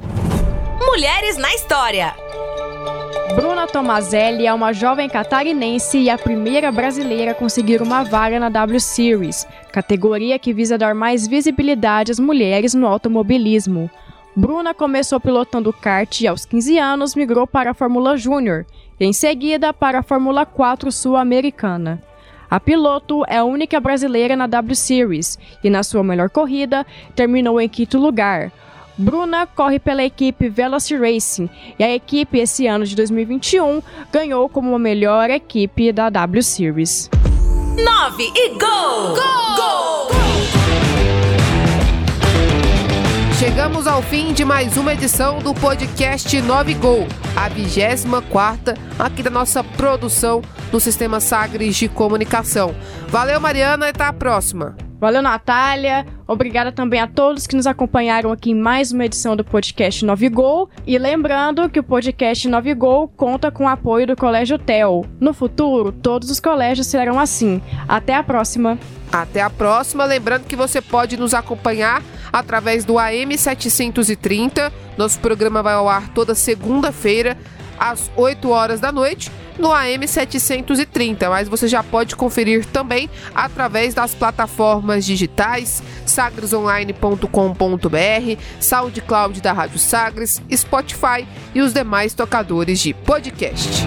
Mulheres 0.82 1.36
na 1.36 1.54
História. 1.54 2.14
Bruna 3.34 3.66
Tomazelli 3.66 4.46
é 4.46 4.52
uma 4.52 4.72
jovem 4.72 5.10
catarinense 5.10 5.98
e 5.98 6.08
a 6.08 6.16
primeira 6.16 6.72
brasileira 6.72 7.32
a 7.32 7.34
conseguir 7.34 7.82
uma 7.82 8.02
vaga 8.02 8.40
na 8.40 8.48
W 8.48 8.80
Series, 8.80 9.46
categoria 9.70 10.38
que 10.38 10.54
visa 10.54 10.78
dar 10.78 10.94
mais 10.94 11.28
visibilidade 11.28 12.10
às 12.10 12.18
mulheres 12.18 12.72
no 12.72 12.86
automobilismo. 12.86 13.90
Bruna 14.34 14.72
começou 14.72 15.20
pilotando 15.20 15.70
kart 15.70 16.22
e 16.22 16.26
aos 16.26 16.46
15 16.46 16.78
anos 16.78 17.14
migrou 17.14 17.46
para 17.46 17.72
a 17.72 17.74
Fórmula 17.74 18.16
Júnior, 18.16 18.64
em 18.98 19.12
seguida 19.12 19.74
para 19.74 19.98
a 19.98 20.02
Fórmula 20.02 20.46
4 20.46 20.90
sul-americana. 20.90 22.02
A 22.50 22.58
piloto 22.58 23.22
é 23.28 23.36
a 23.36 23.44
única 23.44 23.78
brasileira 23.78 24.34
na 24.34 24.46
W 24.46 24.74
Series 24.74 25.38
e 25.62 25.68
na 25.68 25.82
sua 25.82 26.02
melhor 26.02 26.30
corrida 26.30 26.86
terminou 27.14 27.60
em 27.60 27.68
quinto 27.68 27.96
lugar, 27.96 28.50
Bruna 28.96 29.46
corre 29.46 29.78
pela 29.78 30.04
equipe 30.04 30.48
Veloci 30.48 30.96
Racing 30.96 31.48
e 31.78 31.84
a 31.84 31.94
equipe 31.94 32.38
esse 32.38 32.66
ano 32.66 32.84
de 32.84 32.94
2021 32.94 33.82
ganhou 34.12 34.48
como 34.48 34.74
a 34.74 34.78
melhor 34.78 35.30
equipe 35.30 35.92
da 35.92 36.10
W 36.10 36.42
Series. 36.42 37.08
9 37.76 38.32
e 38.34 38.48
gol! 38.50 39.14
Gol! 39.14 39.56
Gol! 39.56 40.10
Chegamos 43.38 43.86
ao 43.86 44.02
fim 44.02 44.34
de 44.34 44.44
mais 44.44 44.76
uma 44.76 44.92
edição 44.92 45.38
do 45.38 45.54
podcast 45.54 46.40
9 46.42 46.74
Gol, 46.74 47.06
a 47.34 47.48
24 47.48 48.74
aqui 48.98 49.22
da 49.22 49.30
nossa 49.30 49.64
produção 49.64 50.42
no 50.70 50.78
Sistema 50.78 51.20
Sagres 51.20 51.74
de 51.74 51.88
Comunicação. 51.88 52.74
Valeu, 53.08 53.40
Mariana, 53.40 53.86
e 53.86 53.90
até 53.90 54.04
a 54.04 54.12
próxima. 54.12 54.76
Valeu, 55.00 55.22
Natália. 55.22 56.06
Obrigada 56.28 56.70
também 56.70 57.00
a 57.00 57.06
todos 57.06 57.46
que 57.46 57.56
nos 57.56 57.66
acompanharam 57.66 58.30
aqui 58.30 58.50
em 58.50 58.54
mais 58.54 58.92
uma 58.92 59.06
edição 59.06 59.34
do 59.34 59.42
podcast 59.42 60.04
9 60.04 60.28
Gol. 60.28 60.68
E 60.86 60.98
lembrando 60.98 61.70
que 61.70 61.80
o 61.80 61.82
podcast 61.82 62.46
9 62.46 62.74
Gol 62.74 63.08
conta 63.08 63.50
com 63.50 63.64
o 63.64 63.68
apoio 63.68 64.06
do 64.06 64.14
Colégio 64.14 64.58
TEL. 64.58 65.06
No 65.18 65.32
futuro, 65.32 65.90
todos 65.90 66.30
os 66.30 66.38
colégios 66.38 66.86
serão 66.86 67.18
assim. 67.18 67.62
Até 67.88 68.14
a 68.14 68.22
próxima. 68.22 68.78
Até 69.10 69.40
a 69.40 69.48
próxima. 69.48 70.04
Lembrando 70.04 70.44
que 70.44 70.54
você 70.54 70.82
pode 70.82 71.16
nos 71.16 71.32
acompanhar 71.32 72.02
através 72.30 72.84
do 72.84 72.98
AM 72.98 73.38
730. 73.38 74.70
Nosso 74.98 75.18
programa 75.18 75.62
vai 75.62 75.72
ao 75.72 75.88
ar 75.88 76.10
toda 76.10 76.34
segunda-feira 76.34 77.38
às 77.80 78.10
8 78.14 78.50
horas 78.50 78.78
da 78.78 78.92
noite 78.92 79.32
no 79.58 79.72
AM 79.72 80.06
730, 80.06 81.28
mas 81.30 81.48
você 81.48 81.66
já 81.66 81.82
pode 81.82 82.14
conferir 82.14 82.66
também 82.66 83.08
através 83.34 83.94
das 83.94 84.14
plataformas 84.14 85.04
digitais 85.04 85.82
sagresonline.com.br, 86.06 88.42
SoundCloud 88.60 89.40
da 89.40 89.52
Rádio 89.52 89.78
Sagres, 89.78 90.42
Spotify 90.54 91.26
e 91.54 91.60
os 91.60 91.72
demais 91.72 92.14
tocadores 92.14 92.80
de 92.80 92.94
podcast. 92.94 93.86